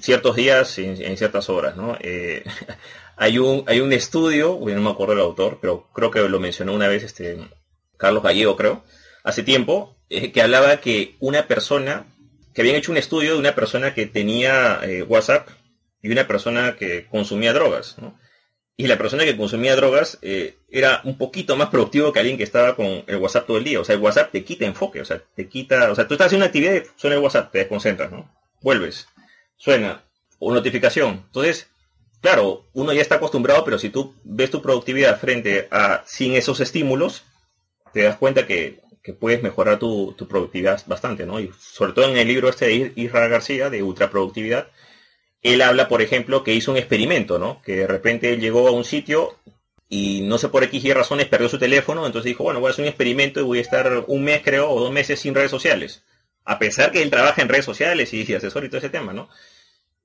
[0.00, 1.96] ciertos días en, ciertas horas, ¿no?
[2.00, 2.44] Eh,
[3.16, 6.74] hay, un, hay un estudio, no me acuerdo el autor, pero creo que lo mencionó
[6.74, 7.38] una vez este
[7.98, 8.84] Carlos Gallego, creo,
[9.24, 12.06] hace tiempo, eh, que hablaba que una persona,
[12.58, 15.48] que habían hecho un estudio de una persona que tenía eh, WhatsApp
[16.02, 18.18] y una persona que consumía drogas, ¿no?
[18.76, 22.42] Y la persona que consumía drogas eh, era un poquito más productivo que alguien que
[22.42, 23.78] estaba con el WhatsApp todo el día.
[23.78, 26.26] O sea, el WhatsApp te quita enfoque, o sea, te quita, o sea, tú estás
[26.26, 28.28] haciendo una actividad, suena el WhatsApp, te desconcentras, ¿no?
[28.60, 29.06] Vuelves,
[29.56, 30.02] suena,
[30.40, 31.26] o notificación.
[31.26, 31.70] Entonces,
[32.20, 36.58] claro, uno ya está acostumbrado, pero si tú ves tu productividad frente a sin esos
[36.58, 37.22] estímulos,
[37.92, 38.80] te das cuenta que,
[39.12, 41.40] puedes mejorar tu, productividad bastante, ¿no?
[41.40, 44.68] Y sobre todo en el libro este de Israel García, de ultraproductividad,
[45.42, 47.62] él habla, por ejemplo, que hizo un experimento, ¿no?
[47.62, 49.36] Que de repente él llegó a un sitio
[49.88, 52.72] y no sé por X y razones perdió su teléfono, entonces dijo, bueno, voy a
[52.72, 55.50] hacer un experimento y voy a estar un mes, creo, o dos meses sin redes
[55.50, 56.02] sociales.
[56.44, 59.28] A pesar que él trabaja en redes sociales y, asesor y todo ese tema, ¿no?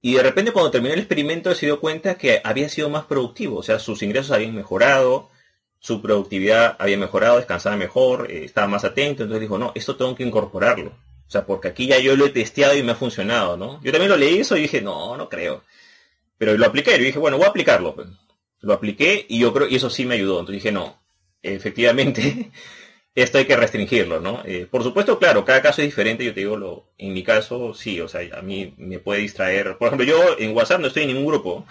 [0.02, 3.58] Y de repente cuando terminó el experimento se dio cuenta que había sido más productivo,
[3.58, 5.30] o sea, sus ingresos habían mejorado,
[5.84, 10.16] su productividad había mejorado, descansaba mejor, eh, estaba más atento, entonces dijo, no, esto tengo
[10.16, 10.92] que incorporarlo.
[11.28, 13.82] O sea, porque aquí ya yo lo he testeado y me ha funcionado, ¿no?
[13.84, 15.62] Yo también lo leí eso y dije, no, no creo.
[16.38, 17.96] Pero lo apliqué, y dije, bueno, voy a aplicarlo.
[17.96, 18.08] Pues.
[18.62, 20.40] Lo apliqué y yo creo, y eso sí me ayudó.
[20.40, 21.02] Entonces dije, no,
[21.42, 22.50] efectivamente,
[23.16, 24.42] esto hay que restringirlo, ¿no?
[24.46, 27.74] Eh, por supuesto, claro, cada caso es diferente, yo te digo, lo, en mi caso,
[27.74, 29.78] sí, o sea, a mí me puede distraer.
[29.78, 31.66] Por ejemplo, yo en WhatsApp no estoy en ningún grupo.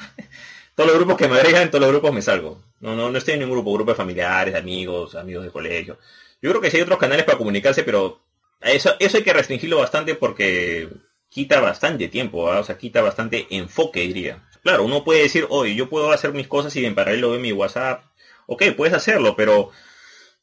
[0.75, 2.63] Todos los grupos que me agregan, todos los grupos me salgo.
[2.81, 5.99] No, no, no estoy en ningún grupo, grupo de familiares, amigos, amigos de colegio.
[6.41, 8.21] Yo creo que sí hay otros canales para comunicarse, pero
[8.61, 10.89] eso, eso hay que restringirlo bastante porque
[11.29, 14.43] quita bastante tiempo, o sea, quita bastante enfoque, diría.
[14.63, 17.53] Claro, uno puede decir, oye, yo puedo hacer mis cosas y en paralelo veo mi
[17.53, 18.05] WhatsApp.
[18.47, 19.71] Ok, puedes hacerlo, pero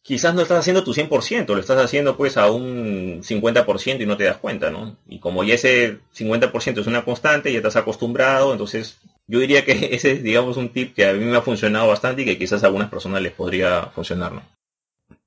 [0.01, 4.17] quizás no estás haciendo tu 100%, lo estás haciendo pues a un 50% y no
[4.17, 4.97] te das cuenta, ¿no?
[5.07, 8.97] Y como ya ese 50% es una constante, ya estás acostumbrado, entonces
[9.29, 12.23] yo diría que ese es, digamos, un tip que a mí me ha funcionado bastante
[12.23, 14.41] y que quizás a algunas personas les podría funcionar, ¿no?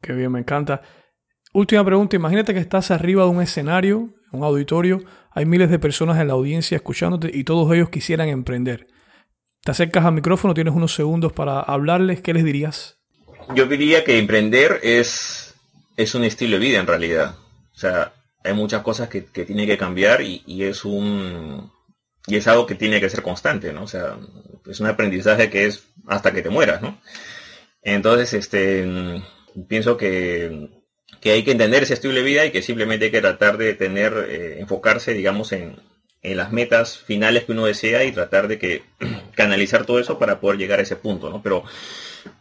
[0.01, 0.83] Qué bien, me encanta.
[1.53, 6.19] Última pregunta, imagínate que estás arriba de un escenario, un auditorio, hay miles de personas
[6.19, 8.89] en la audiencia escuchándote y todos ellos quisieran emprender.
[9.63, 12.99] Te acercas al micrófono, tienes unos segundos para hablarles, ¿qué les dirías?
[13.55, 15.55] Yo diría que emprender es,
[15.97, 17.37] es un estilo de vida en realidad.
[17.73, 21.71] O sea, hay muchas cosas que, que tienen que cambiar y, y, es un
[22.27, 23.85] y es algo que tiene que ser constante, ¿no?
[23.85, 24.19] O sea,
[24.67, 27.01] es un aprendizaje que es hasta que te mueras, ¿no?
[27.83, 29.23] Entonces, este
[29.69, 30.83] pienso que
[31.23, 33.75] que hay que entender ese estilo de vida y que simplemente hay que tratar de
[33.75, 35.81] tener, eh, enfocarse, digamos, en,
[36.25, 38.85] las metas finales que uno desea y tratar de que
[39.35, 41.43] canalizar todo eso para poder llegar a ese punto, ¿no?
[41.43, 41.65] Pero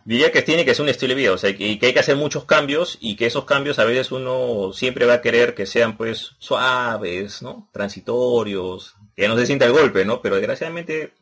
[0.05, 1.99] diría que tiene que ser un estilo de vida, o sea, y que hay que
[1.99, 5.65] hacer muchos cambios y que esos cambios a veces uno siempre va a querer que
[5.65, 7.69] sean pues suaves, ¿no?
[7.71, 10.21] Transitorios, que no se sienta el golpe, ¿no?
[10.21, 11.13] Pero desgraciadamente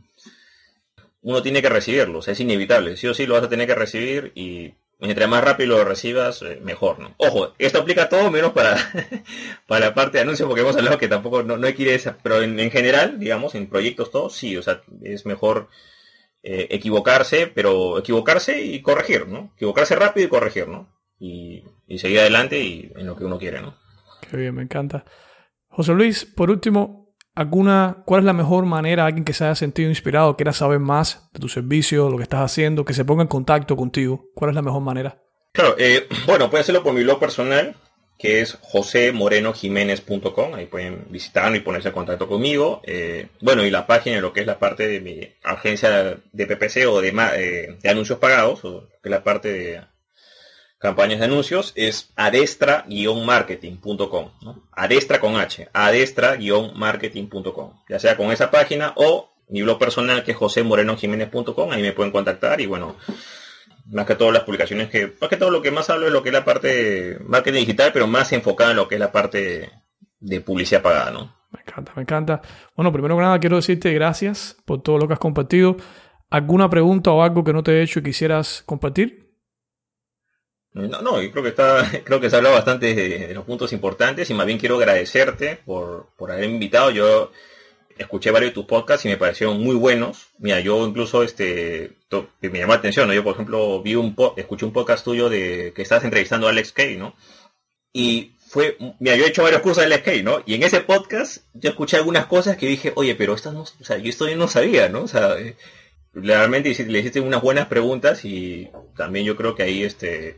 [1.22, 3.68] uno tiene que recibirlo, o sea, es inevitable, sí o sí lo vas a tener
[3.68, 7.14] que recibir y mientras más rápido lo recibas, eh, mejor, ¿no?
[7.18, 8.78] Ojo, esto aplica todo menos para,
[9.68, 12.18] para la parte de anuncios, porque hemos hablado que tampoco no, hay ir a esa,
[12.24, 15.68] pero en, general, digamos, en proyectos todos, sí, o sea, es mejor
[16.42, 19.52] eh, equivocarse, pero equivocarse y corregir, ¿no?
[19.58, 20.88] Equivocarse rápido y corregir, ¿no?
[21.20, 23.76] Y, y seguir adelante y en lo que uno quiere, ¿no?
[24.30, 25.04] Qué bien, me encanta.
[25.68, 26.99] José Luis, por último,
[27.40, 31.30] alguna, ¿cuál es la mejor manera, alguien que se haya sentido inspirado, quiera saber más
[31.34, 34.30] de tu servicio, lo que estás haciendo, que se ponga en contacto contigo?
[34.36, 35.24] ¿Cuál es la mejor manera?
[35.54, 37.76] Claro, eh, bueno, puede hacerlo por mi blog personal,
[38.18, 40.54] que es josemorenojiménez.com.
[40.54, 42.82] Ahí pueden visitarlo y ponerse en contacto conmigo.
[42.84, 46.88] Eh, bueno, y la página, lo que es la parte de mi agencia de PPC
[46.88, 49.82] o de, eh, de anuncios pagados, o que es la parte de
[50.80, 54.30] campañas de anuncios es adestra-marketing.com.
[54.72, 57.74] Adestra con H, adestra-marketing.com.
[57.88, 62.12] Ya sea con esa página o mi blog personal que es josemorenojiménez.com, ahí me pueden
[62.12, 62.96] contactar y bueno,
[63.92, 66.24] más que todas las publicaciones que, más que todo lo que más hablo es lo
[66.24, 69.70] que es la parte marketing digital, pero más enfocada en lo que es la parte
[70.20, 71.36] de publicidad pagada, ¿no?
[71.52, 72.42] Me encanta, me encanta.
[72.76, 75.78] Bueno, primero que nada quiero decirte gracias por todo lo que has compartido.
[76.30, 79.29] ¿Alguna pregunta o algo que no te he hecho y quisieras compartir?
[80.74, 83.74] No, no, yo creo que está, creo que se ha hablado bastante de, los puntos
[83.74, 86.92] importantes y más bien quiero agradecerte por, por haber invitado.
[86.92, 87.32] Yo
[87.98, 90.30] escuché varios de tus podcasts y me parecieron muy buenos.
[90.40, 91.98] Mira, yo incluso este
[92.42, 93.14] me llamó la atención, ¿no?
[93.14, 96.72] Yo por ejemplo vi un escuché un podcast tuyo de que estás entrevistando a Alex
[96.72, 97.16] Kay, ¿no?
[97.92, 100.42] Y fue, mira, yo he hecho varios cursos de Alex Kay, ¿no?
[100.46, 103.84] Y en ese podcast yo escuché algunas cosas que dije, oye, pero estas no, o
[103.84, 105.04] sea, yo esto no sabía, ¿no?
[105.04, 105.56] O sea, eh,
[106.14, 110.38] realmente le hiciste unas buenas preguntas y también yo creo que ahí este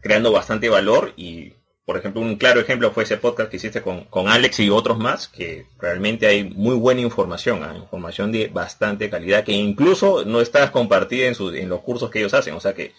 [0.00, 1.52] creando bastante valor y
[1.84, 4.98] por ejemplo un claro ejemplo fue ese podcast que hiciste con, con Alex y otros
[4.98, 7.74] más que realmente hay muy buena información ¿ah?
[7.76, 12.18] información de bastante calidad que incluso no está compartida en, sus, en los cursos que
[12.18, 12.92] ellos hacen o sea que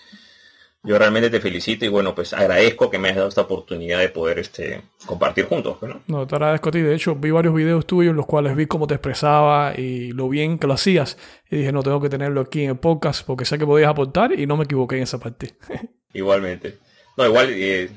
[0.82, 4.08] yo realmente te felicito y bueno, pues agradezco que me hayas dado esta oportunidad de
[4.08, 5.78] poder este, compartir juntos.
[5.82, 6.02] ¿no?
[6.08, 6.80] no, te agradezco a ti.
[6.80, 10.30] De hecho, vi varios videos tuyos en los cuales vi cómo te expresaba y lo
[10.30, 11.18] bien que lo hacías.
[11.50, 14.32] Y dije, no, tengo que tenerlo aquí en el podcast porque sé que podías aportar
[14.32, 15.54] y no me equivoqué en esa parte.
[16.14, 16.78] Igualmente.
[17.20, 17.90] No, igual, eh,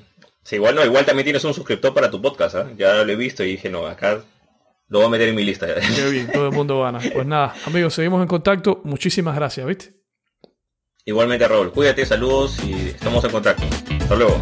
[0.50, 2.74] igual no, igual también tienes un suscriptor para tu podcast, ¿eh?
[2.76, 4.20] Ya lo he visto y dije, no, acá
[4.88, 5.68] lo voy a meter en mi lista.
[5.94, 6.98] Qué bien, todo el mundo gana.
[6.98, 8.80] Pues nada, amigos, seguimos en contacto.
[8.82, 9.94] Muchísimas gracias, ¿viste?
[11.04, 11.70] Igualmente, Raúl.
[11.70, 13.62] Cuídate, saludos y estamos en contacto.
[14.00, 14.40] Hasta luego.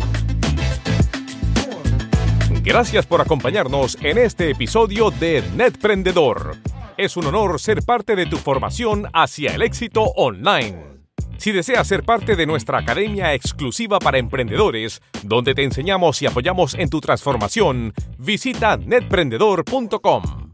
[2.63, 6.57] Gracias por acompañarnos en este episodio de Netprendedor.
[6.97, 11.00] Es un honor ser parte de tu formación hacia el éxito online.
[11.41, 16.75] Si deseas ser parte de nuestra academia exclusiva para emprendedores, donde te enseñamos y apoyamos
[16.75, 20.50] en tu transformación, visita netprendedor.com.